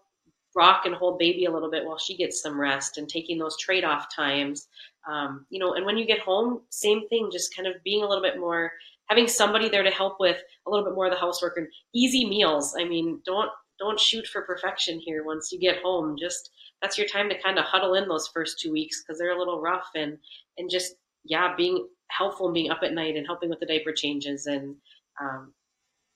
rock 0.55 0.87
and 0.87 0.95
hold 0.95 1.19
baby 1.19 1.45
a 1.45 1.51
little 1.51 1.69
bit 1.69 1.85
while 1.85 1.99
she 1.99 2.17
gets 2.17 2.41
some 2.41 2.59
rest 2.59 2.97
and 2.97 3.07
taking 3.07 3.37
those 3.37 3.55
trade 3.59 3.83
off 3.83 4.07
times. 4.15 4.67
Um, 5.07 5.45
you 5.51 5.59
know, 5.59 5.75
and 5.75 5.85
when 5.85 5.95
you 5.95 6.07
get 6.07 6.21
home, 6.21 6.61
same 6.71 7.07
thing, 7.07 7.29
just 7.31 7.55
kind 7.55 7.67
of 7.67 7.75
being 7.83 8.03
a 8.03 8.07
little 8.07 8.23
bit 8.23 8.39
more 8.39 8.71
having 9.09 9.27
somebody 9.27 9.69
there 9.69 9.83
to 9.83 9.91
help 9.91 10.19
with 10.19 10.37
a 10.65 10.69
little 10.71 10.83
bit 10.83 10.95
more 10.95 11.05
of 11.05 11.11
the 11.11 11.19
housework 11.19 11.57
and 11.57 11.67
easy 11.93 12.27
meals. 12.27 12.75
I 12.75 12.85
mean, 12.85 13.21
don't 13.23 13.51
don't 13.79 13.99
shoot 13.99 14.27
for 14.27 14.41
perfection 14.41 14.99
here 14.99 15.23
once 15.23 15.51
you 15.51 15.59
get 15.59 15.81
home. 15.81 16.15
Just 16.19 16.49
that's 16.81 16.97
your 16.97 17.07
time 17.07 17.29
to 17.29 17.41
kind 17.41 17.57
of 17.57 17.65
huddle 17.65 17.95
in 17.95 18.07
those 18.07 18.27
first 18.27 18.59
two 18.59 18.71
weeks 18.71 19.01
because 19.01 19.19
they're 19.19 19.35
a 19.35 19.39
little 19.39 19.61
rough 19.61 19.89
and 19.95 20.17
and 20.57 20.69
just 20.69 20.95
yeah 21.23 21.55
being 21.55 21.87
helpful 22.09 22.47
and 22.47 22.53
being 22.53 22.71
up 22.71 22.83
at 22.83 22.93
night 22.93 23.15
and 23.15 23.25
helping 23.25 23.49
with 23.49 23.59
the 23.59 23.65
diaper 23.65 23.91
changes 23.91 24.45
and 24.45 24.75
um, 25.21 25.53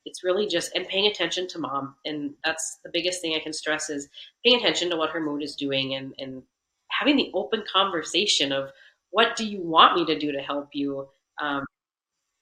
it's 0.05 0.23
really 0.23 0.47
just 0.47 0.73
and 0.75 0.87
paying 0.87 1.07
attention 1.07 1.47
to 1.49 1.59
mom. 1.59 1.95
And 2.05 2.33
that's 2.43 2.79
the 2.83 2.91
biggest 2.91 3.21
thing 3.21 3.35
i 3.35 3.39
can 3.39 3.53
stress 3.53 3.89
is 3.89 4.07
paying 4.45 4.57
attention 4.57 4.89
to 4.89 4.97
what 4.97 5.11
her 5.11 5.21
mood 5.21 5.43
is 5.43 5.55
doing 5.55 5.95
and 5.95 6.13
and 6.17 6.43
having 6.89 7.17
the 7.17 7.31
open 7.33 7.63
conversation 7.71 8.51
of 8.51 8.71
what 9.11 9.35
do 9.35 9.45
you 9.45 9.61
want 9.61 9.95
me 9.95 10.05
to 10.05 10.19
do 10.19 10.31
to 10.31 10.39
help 10.39 10.69
you? 10.73 11.07
Um, 11.41 11.65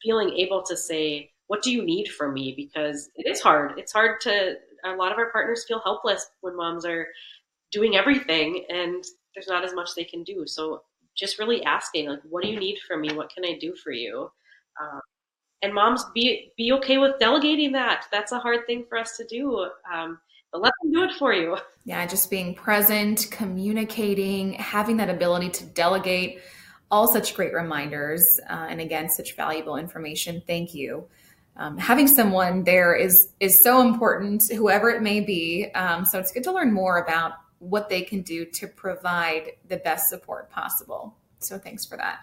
feeling 0.02 0.34
able 0.38 0.64
to 0.64 0.78
say 0.78 1.32
what 1.48 1.64
do 1.64 1.72
you 1.72 1.84
need 1.84 2.10
from 2.10 2.34
me? 2.34 2.54
Because 2.56 3.10
it 3.16 3.30
is 3.30 3.42
hard. 3.42 3.74
It's 3.78 3.94
hard 3.94 4.20
to 4.22 4.56
a 4.94 4.98
lot 4.98 5.12
of 5.12 5.18
our 5.18 5.32
partners 5.32 5.66
feel 5.68 5.80
helpless 5.80 6.28
when 6.42 6.56
moms 6.56 6.86
are 6.86 7.08
doing 7.72 7.96
everything 7.96 8.66
and 8.70 9.04
there's 9.34 9.48
not 9.48 9.64
as 9.64 9.74
much 9.74 9.90
they 9.96 10.04
can 10.04 10.24
do. 10.24 10.46
So 10.48 10.82
just 11.16 11.40
really 11.40 11.64
asking, 11.64 12.10
like, 12.10 12.22
what 12.30 12.44
do 12.44 12.50
you 12.50 12.60
need 12.60 12.80
from 12.88 13.02
me? 13.02 13.14
What 13.14 13.30
can 13.30 13.44
I 13.46 13.58
do 13.60 13.76
for 13.76 13.92
you? 13.92 14.32
Um, 14.80 15.02
and 15.62 15.74
moms, 15.74 16.06
be 16.14 16.52
be 16.56 16.72
okay 16.74 16.98
with 16.98 17.20
delegating 17.20 17.72
that. 17.72 18.06
That's 18.12 18.32
a 18.32 18.40
hard 18.40 18.68
thing 18.68 18.86
for 18.88 18.98
us 18.98 19.18
to 19.18 19.26
do. 19.26 19.68
Um, 19.92 20.20
but 20.52 20.62
let 20.62 20.74
them 20.82 20.92
do 20.92 21.04
it 21.04 21.14
for 21.18 21.34
you. 21.34 21.58
Yeah, 21.88 22.06
just 22.06 22.30
being 22.30 22.54
present, 22.54 23.28
communicating, 23.32 24.56
having 24.56 24.98
that 24.98 25.10
ability 25.10 25.52
to 25.52 25.64
delegate, 25.68 26.42
all 26.92 27.08
such 27.08 27.34
great 27.34 27.54
reminders, 27.54 28.42
uh, 28.50 28.68
and 28.70 28.82
again, 28.82 29.08
such 29.08 29.38
valuable 29.38 29.78
information. 29.78 30.44
Thank 30.46 30.74
you 30.74 31.08
um, 31.58 31.78
having 31.78 32.08
someone 32.08 32.64
there 32.64 32.96
is 32.96 33.30
is 33.40 33.64
so 33.64 33.82
important, 33.82 34.44
whoever 34.52 34.90
it 34.90 35.02
may 35.02 35.20
be. 35.20 35.70
Um, 35.74 36.06
so 36.06 36.20
it's 36.20 36.32
good 36.32 36.44
to 36.44 36.52
learn 36.52 36.72
more 36.72 37.00
about 37.00 37.34
what 37.60 37.90
they 37.90 38.02
can 38.02 38.22
do 38.22 38.46
to 38.46 38.68
provide 38.68 39.52
the 39.68 39.78
best 39.78 40.10
support 40.10 40.50
possible. 40.50 41.16
So 41.40 41.58
thanks 41.58 41.86
for 41.86 41.98
that. 41.98 42.20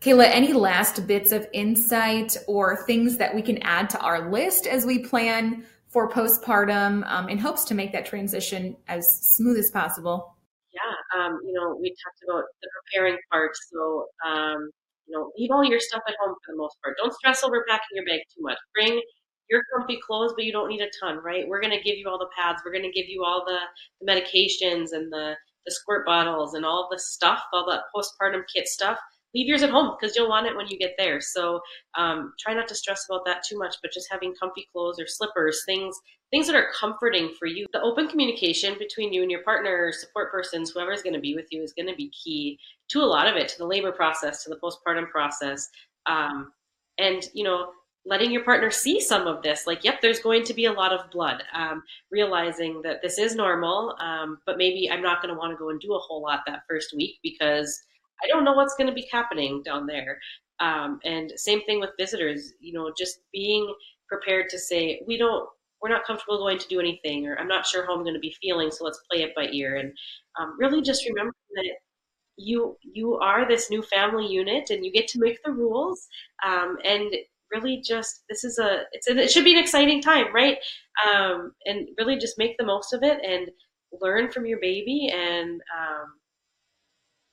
Kayla, 0.00 0.28
any 0.30 0.52
last 0.52 1.06
bits 1.06 1.32
of 1.32 1.48
insight 1.52 2.36
or 2.46 2.84
things 2.84 3.16
that 3.16 3.34
we 3.34 3.42
can 3.42 3.58
add 3.62 3.90
to 3.90 3.98
our 4.00 4.30
list 4.30 4.66
as 4.66 4.84
we 4.84 4.98
plan 4.98 5.64
for 5.88 6.10
postpartum 6.10 7.08
um, 7.10 7.28
in 7.28 7.38
hopes 7.38 7.64
to 7.64 7.74
make 7.74 7.92
that 7.92 8.04
transition 8.04 8.76
as 8.88 9.08
smooth 9.22 9.56
as 9.56 9.70
possible? 9.70 10.36
Yeah, 10.72 11.18
um, 11.18 11.40
you 11.42 11.54
know, 11.54 11.76
we 11.80 11.88
talked 11.88 12.22
about 12.28 12.44
the 12.62 12.68
preparing 12.84 13.16
part. 13.32 13.52
So, 13.72 14.06
um, 14.26 14.70
you 15.06 15.16
know, 15.16 15.32
leave 15.38 15.50
all 15.50 15.64
your 15.64 15.80
stuff 15.80 16.02
at 16.08 16.14
home 16.20 16.34
for 16.44 16.52
the 16.52 16.58
most 16.58 16.76
part. 16.82 16.96
Don't 17.02 17.14
stress 17.14 17.42
over 17.44 17.64
packing 17.68 17.94
your 17.94 18.04
bag 18.04 18.20
too 18.34 18.42
much. 18.42 18.58
Bring 18.74 19.00
your 19.48 19.62
comfy 19.74 19.98
clothes, 20.04 20.32
but 20.36 20.44
you 20.44 20.52
don't 20.52 20.68
need 20.68 20.80
a 20.80 20.90
ton, 21.00 21.18
right? 21.24 21.46
We're 21.46 21.60
to 21.72 21.82
give 21.82 21.96
you 21.96 22.08
all 22.08 22.18
the 22.18 22.28
pads. 22.36 22.62
We're 22.64 22.72
to 22.84 22.90
give 22.90 23.08
you 23.08 23.24
all 23.24 23.44
the, 23.46 23.58
the 24.00 24.10
medications 24.10 24.92
and 24.92 25.12
the, 25.12 25.36
the 25.64 25.72
squirt 25.72 26.04
bottles 26.04 26.54
and 26.54 26.64
all 26.64 26.88
the 26.90 26.98
stuff, 26.98 27.40
all 27.52 27.66
that 27.70 27.84
postpartum 27.94 28.42
kit 28.52 28.66
stuff. 28.66 28.98
Leave 29.36 29.48
yours 29.48 29.62
at 29.62 29.68
home 29.68 29.94
because 30.00 30.16
you'll 30.16 30.30
want 30.30 30.46
it 30.46 30.56
when 30.56 30.66
you 30.68 30.78
get 30.78 30.94
there. 30.96 31.20
So 31.20 31.60
um, 31.94 32.32
try 32.40 32.54
not 32.54 32.68
to 32.68 32.74
stress 32.74 33.04
about 33.08 33.26
that 33.26 33.42
too 33.46 33.58
much, 33.58 33.76
but 33.82 33.92
just 33.92 34.08
having 34.10 34.34
comfy 34.34 34.66
clothes 34.72 34.98
or 34.98 35.06
slippers, 35.06 35.62
things 35.66 35.94
things 36.30 36.46
that 36.46 36.56
are 36.56 36.70
comforting 36.78 37.34
for 37.38 37.46
you. 37.46 37.66
The 37.72 37.82
open 37.82 38.08
communication 38.08 38.76
between 38.78 39.12
you 39.12 39.20
and 39.20 39.30
your 39.30 39.42
partner, 39.42 39.92
support 39.92 40.32
persons, 40.32 40.70
whoever 40.70 40.92
is 40.92 41.02
going 41.02 41.14
to 41.14 41.20
be 41.20 41.34
with 41.34 41.46
you, 41.50 41.62
is 41.62 41.74
going 41.74 41.88
to 41.88 41.94
be 41.94 42.10
key 42.10 42.58
to 42.92 43.00
a 43.00 43.04
lot 43.04 43.28
of 43.28 43.36
it, 43.36 43.48
to 43.50 43.58
the 43.58 43.66
labor 43.66 43.92
process, 43.92 44.42
to 44.44 44.50
the 44.50 44.56
postpartum 44.56 45.10
process. 45.10 45.68
Um, 46.06 46.52
and 46.98 47.22
you 47.34 47.44
know, 47.44 47.68
letting 48.06 48.30
your 48.30 48.44
partner 48.44 48.70
see 48.70 49.00
some 49.00 49.26
of 49.26 49.42
this 49.42 49.66
like 49.66 49.84
yep 49.84 50.00
there's 50.00 50.20
going 50.20 50.44
to 50.44 50.54
be 50.54 50.66
a 50.66 50.72
lot 50.72 50.92
of 50.92 51.10
blood 51.10 51.42
um, 51.52 51.82
realizing 52.10 52.80
that 52.82 53.02
this 53.02 53.18
is 53.18 53.34
normal 53.34 53.96
um, 54.00 54.38
but 54.46 54.56
maybe 54.56 54.88
i'm 54.90 55.02
not 55.02 55.20
going 55.20 55.32
to 55.32 55.38
want 55.38 55.52
to 55.52 55.56
go 55.56 55.70
and 55.70 55.80
do 55.80 55.92
a 55.94 55.98
whole 55.98 56.22
lot 56.22 56.40
that 56.46 56.62
first 56.68 56.94
week 56.96 57.16
because 57.22 57.82
i 58.22 58.26
don't 58.28 58.44
know 58.44 58.52
what's 58.52 58.74
going 58.76 58.88
to 58.88 58.94
be 58.94 59.08
happening 59.12 59.62
down 59.64 59.86
there. 59.86 60.18
Um, 60.58 61.00
and 61.04 61.30
same 61.36 61.62
thing 61.64 61.80
with 61.80 61.90
visitors 61.98 62.52
you 62.60 62.72
know 62.72 62.90
just 62.96 63.18
being 63.32 63.72
prepared 64.08 64.48
to 64.50 64.58
say 64.58 65.02
we 65.06 65.18
don't 65.18 65.46
we're 65.82 65.90
not 65.90 66.06
comfortable 66.06 66.38
going 66.38 66.58
to 66.58 66.68
do 66.68 66.80
anything 66.80 67.26
or 67.26 67.38
i'm 67.38 67.48
not 67.48 67.66
sure 67.66 67.84
how 67.84 67.94
i'm 67.94 68.02
going 68.02 68.14
to 68.14 68.20
be 68.20 68.34
feeling 68.40 68.70
so 68.70 68.84
let's 68.84 69.02
play 69.10 69.22
it 69.22 69.34
by 69.34 69.48
ear. 69.52 69.76
And 69.76 69.92
um, 70.40 70.56
really 70.58 70.82
just 70.82 71.06
remember 71.06 71.34
that 71.54 71.74
you 72.36 72.76
you 72.82 73.14
are 73.14 73.48
this 73.48 73.70
new 73.70 73.82
family 73.82 74.26
unit 74.26 74.70
and 74.70 74.84
you 74.84 74.92
get 74.92 75.08
to 75.08 75.18
make 75.18 75.42
the 75.44 75.52
rules. 75.52 76.06
Um, 76.46 76.76
and 76.84 77.14
really 77.52 77.80
just 77.80 78.24
this 78.28 78.44
is 78.44 78.58
a 78.58 78.82
it's 78.92 79.08
a, 79.08 79.16
it 79.16 79.30
should 79.30 79.44
be 79.44 79.52
an 79.52 79.62
exciting 79.62 80.02
time, 80.02 80.34
right? 80.34 80.58
Um, 81.06 81.52
and 81.64 81.88
really 81.98 82.18
just 82.18 82.38
make 82.38 82.56
the 82.58 82.66
most 82.66 82.92
of 82.92 83.02
it 83.02 83.18
and 83.24 83.50
learn 84.00 84.30
from 84.30 84.46
your 84.46 84.58
baby 84.60 85.10
and 85.14 85.60
um, 85.78 86.14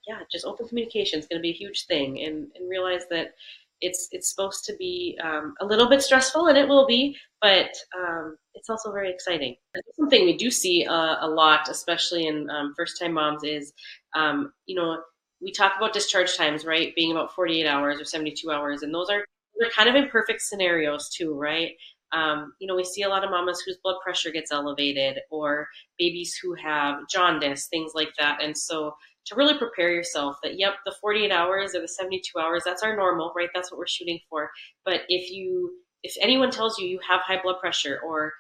yeah, 0.08 0.20
just 0.32 0.46
open 0.46 0.68
communication 0.68 1.20
is 1.20 1.28
going 1.28 1.40
to 1.40 1.44
be 1.44 1.52
a 1.52 1.54
huge 1.54 1.86
thing, 1.86 2.22
and 2.22 2.48
and 2.56 2.70
realize 2.70 3.04
that 3.10 3.34
it's 3.82 4.08
it's 4.12 4.30
supposed 4.30 4.66
to 4.66 4.76
be 4.78 5.18
um, 5.24 5.56
a 5.62 5.66
little 5.66 5.88
bit 5.90 6.02
stressful, 6.02 6.48
and 6.48 6.58
it 6.58 6.68
will 6.68 6.88
be, 6.88 7.16
but 7.42 7.70
um, 7.98 8.38
it's 8.56 8.70
also 8.70 8.92
very 8.92 9.12
exciting. 9.12 9.56
Something 9.96 10.26
we 10.26 10.38
do 10.38 10.50
see 10.52 10.86
uh, 10.86 11.18
a 11.20 11.28
lot, 11.28 11.70
especially 11.70 12.28
in 12.28 12.50
um, 12.50 12.74
first 12.78 13.00
time 13.00 13.14
moms, 13.14 13.44
is 13.44 13.74
um, 14.16 14.54
you 14.66 14.76
know 14.76 14.98
we 15.42 15.52
talk 15.52 15.74
about 15.78 15.94
discharge 15.94 16.38
times, 16.38 16.66
right, 16.66 16.96
being 16.96 17.12
about 17.12 17.34
48 17.36 17.68
hours 17.68 18.00
or 18.00 18.06
72 18.06 18.50
hours, 18.50 18.84
and 18.84 18.94
those 18.94 19.10
are 19.10 19.26
they're 19.60 19.70
kind 19.70 19.90
of 19.90 19.96
imperfect 19.96 20.42
scenarios 20.42 21.10
too, 21.10 21.34
right? 21.38 21.72
Um, 22.14 22.54
you 22.60 22.68
know, 22.68 22.76
we 22.76 22.84
see 22.84 23.02
a 23.02 23.10
lot 23.10 23.24
of 23.24 23.32
mamas 23.32 23.62
whose 23.66 23.78
blood 23.84 23.96
pressure 24.04 24.32
gets 24.32 24.52
elevated 24.52 25.20
or 25.32 25.68
babies 25.98 26.38
who 26.42 26.54
have 26.54 27.00
jaundice, 27.12 27.68
things 27.68 27.92
like 27.96 28.10
that. 28.20 28.42
And 28.42 28.56
so 28.58 28.94
to 29.28 29.36
really 29.36 29.58
prepare 29.58 29.92
yourself 29.94 30.38
that, 30.44 30.60
yep, 30.60 30.74
the 30.86 30.96
48 31.02 31.32
hours 31.32 31.76
or 31.76 31.82
the 31.82 31.88
72 31.88 32.40
hours, 32.40 32.64
that's 32.66 32.84
our 32.84 32.96
normal, 32.96 33.34
right? 33.36 33.50
That's 33.54 33.72
what 33.72 33.78
we're 33.78 33.88
shooting 33.88 34.20
for. 34.30 34.52
But 34.86 35.02
if 35.10 35.32
you, 35.32 35.72
if 36.04 36.16
anyone 36.22 36.52
tells 36.52 36.78
you 36.78 36.88
you 36.88 37.00
have 37.08 37.22
high 37.22 37.42
blood 37.42 37.60
pressure 37.60 38.00
or 38.06 38.34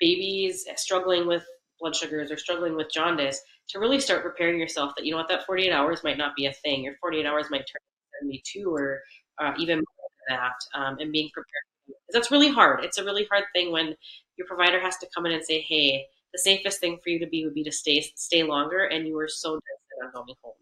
babies 0.00 0.66
struggling 0.76 1.26
with 1.26 1.44
blood 1.80 1.94
sugars 1.96 2.30
or 2.30 2.36
struggling 2.36 2.76
with 2.76 2.90
jaundice, 2.92 3.40
to 3.70 3.78
really 3.78 4.00
start 4.00 4.22
preparing 4.22 4.58
yourself 4.58 4.92
that, 4.96 5.04
you 5.04 5.10
know 5.12 5.18
what, 5.18 5.28
that 5.28 5.46
48 5.46 5.72
hours 5.72 6.04
might 6.04 6.18
not 6.18 6.36
be 6.36 6.46
a 6.46 6.52
thing. 6.52 6.84
Your 6.84 6.94
48 7.00 7.26
hours 7.26 7.46
might 7.50 7.58
turn 7.60 7.80
into 8.22 8.40
72 8.42 8.70
or 8.74 9.00
uh, 9.40 9.52
even 9.58 9.82
that 10.28 10.54
um, 10.74 10.96
and 11.00 11.12
being 11.12 11.30
prepared. 11.32 11.98
That's 12.12 12.30
really 12.30 12.50
hard. 12.50 12.84
It's 12.84 12.98
a 12.98 13.04
really 13.04 13.26
hard 13.30 13.44
thing 13.54 13.72
when 13.72 13.94
your 14.36 14.46
provider 14.46 14.80
has 14.80 14.96
to 14.98 15.08
come 15.14 15.26
in 15.26 15.32
and 15.32 15.44
say, 15.44 15.60
"Hey, 15.60 16.06
the 16.32 16.38
safest 16.38 16.80
thing 16.80 16.98
for 17.02 17.10
you 17.10 17.18
to 17.20 17.26
be 17.26 17.44
would 17.44 17.54
be 17.54 17.64
to 17.64 17.72
stay 17.72 18.00
stay 18.16 18.42
longer," 18.42 18.84
and 18.86 19.06
you 19.06 19.14
were 19.14 19.28
so 19.28 19.58
on 20.02 20.12
going 20.12 20.34
home. 20.42 20.54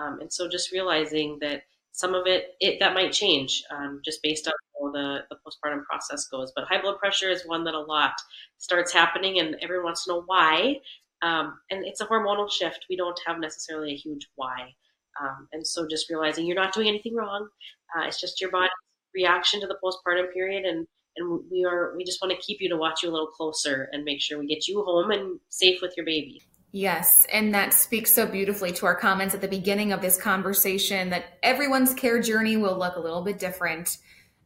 Um, 0.00 0.20
and 0.20 0.32
so 0.32 0.48
just 0.48 0.72
realizing 0.72 1.38
that 1.40 1.62
some 1.92 2.14
of 2.14 2.26
it, 2.26 2.54
it 2.60 2.78
that 2.80 2.94
might 2.94 3.12
change 3.12 3.62
um, 3.70 4.00
just 4.04 4.22
based 4.22 4.46
on 4.46 4.52
how 4.74 4.92
the, 4.92 5.18
the 5.28 5.36
postpartum 5.36 5.84
process 5.84 6.26
goes. 6.28 6.52
But 6.54 6.64
high 6.64 6.80
blood 6.80 6.98
pressure 6.98 7.28
is 7.28 7.46
one 7.46 7.64
that 7.64 7.74
a 7.74 7.80
lot 7.80 8.12
starts 8.58 8.92
happening, 8.92 9.40
and 9.40 9.56
everyone 9.60 9.86
wants 9.86 10.04
to 10.04 10.12
know 10.12 10.22
why. 10.26 10.76
Um, 11.22 11.58
and 11.70 11.84
it's 11.84 12.00
a 12.00 12.06
hormonal 12.06 12.50
shift. 12.50 12.86
We 12.88 12.96
don't 12.96 13.18
have 13.26 13.38
necessarily 13.40 13.92
a 13.92 13.96
huge 13.96 14.28
why. 14.36 14.74
Um, 15.20 15.48
and 15.52 15.66
so 15.66 15.86
just 15.86 16.08
realizing 16.08 16.46
you're 16.46 16.56
not 16.56 16.72
doing 16.72 16.88
anything 16.88 17.14
wrong. 17.14 17.48
Uh, 17.94 18.06
it's 18.06 18.20
just 18.20 18.40
your 18.40 18.50
body 18.50 18.70
reaction 19.14 19.60
to 19.60 19.66
the 19.66 19.76
postpartum 19.82 20.32
period 20.32 20.64
and 20.64 20.86
and 21.16 21.40
we 21.50 21.64
are 21.64 21.94
we 21.96 22.04
just 22.04 22.22
want 22.22 22.32
to 22.32 22.40
keep 22.40 22.60
you 22.60 22.68
to 22.68 22.76
watch 22.76 23.02
you 23.02 23.10
a 23.10 23.12
little 23.12 23.26
closer 23.26 23.88
and 23.92 24.04
make 24.04 24.20
sure 24.20 24.38
we 24.38 24.46
get 24.46 24.68
you 24.68 24.82
home 24.84 25.10
and 25.10 25.40
safe 25.48 25.80
with 25.82 25.92
your 25.96 26.06
baby. 26.06 26.40
Yes, 26.72 27.26
and 27.32 27.52
that 27.54 27.74
speaks 27.74 28.14
so 28.14 28.26
beautifully 28.26 28.72
to 28.72 28.86
our 28.86 28.94
comments 28.94 29.34
at 29.34 29.40
the 29.40 29.48
beginning 29.48 29.92
of 29.92 30.00
this 30.00 30.20
conversation 30.20 31.10
that 31.10 31.38
everyone's 31.42 31.94
care 31.94 32.20
journey 32.20 32.56
will 32.56 32.78
look 32.78 32.96
a 32.96 33.00
little 33.00 33.22
bit 33.22 33.38
different. 33.38 33.98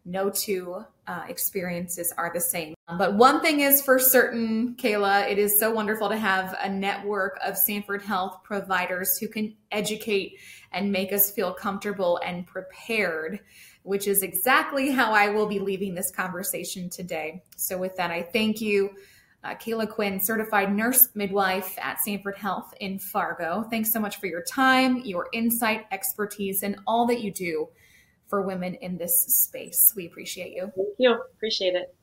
No 0.07 0.31
two 0.31 0.85
uh, 1.07 1.25
experiences 1.29 2.13
are 2.17 2.31
the 2.33 2.41
same. 2.41 2.75
But 2.99 3.15
one 3.15 3.41
thing 3.41 3.61
is 3.61 3.83
for 3.83 3.99
certain, 3.99 4.75
Kayla, 4.77 5.31
it 5.31 5.39
is 5.39 5.59
so 5.59 5.71
wonderful 5.71 6.09
to 6.09 6.17
have 6.17 6.57
a 6.61 6.69
network 6.69 7.39
of 7.45 7.59
Sanford 7.59 8.03
Health 8.03 8.43
providers 8.43 9.19
who 9.19 9.29
can 9.29 9.55
educate 9.71 10.39
and 10.73 10.93
make 10.93 11.13
us 11.13 11.31
feel 11.31 11.53
comfortable 11.53 12.21
and 12.25 12.47
prepared 12.47 13.41
which 13.85 14.09
is 14.09 14.23
exactly 14.23 14.91
how 14.91 15.13
I 15.13 15.29
will 15.29 15.47
be 15.47 15.59
leaving 15.59 15.95
this 15.95 16.11
conversation 16.11 16.89
today. 16.89 17.43
So, 17.57 17.79
with 17.79 17.95
that, 17.97 18.11
I 18.11 18.23
thank 18.23 18.61
you, 18.61 18.91
uh, 19.45 19.55
Kayla 19.55 19.89
Quinn, 19.89 20.19
certified 20.19 20.75
nurse 20.75 21.11
midwife 21.15 21.77
at 21.79 22.01
Sanford 22.01 22.37
Health 22.37 22.73
in 22.81 22.99
Fargo. 22.99 23.65
Thanks 23.71 23.93
so 23.93 24.01
much 24.01 24.17
for 24.17 24.27
your 24.27 24.43
time, 24.43 25.03
your 25.05 25.29
insight, 25.33 25.87
expertise, 25.93 26.63
and 26.63 26.77
all 26.87 27.07
that 27.07 27.21
you 27.21 27.31
do 27.31 27.69
for 28.27 28.43
women 28.43 28.75
in 28.77 28.97
this 28.97 29.21
space. 29.21 29.93
We 29.95 30.07
appreciate 30.07 30.55
you. 30.55 30.73
Thank 30.75 30.89
you. 30.99 31.19
Appreciate 31.37 31.75
it. 31.75 31.94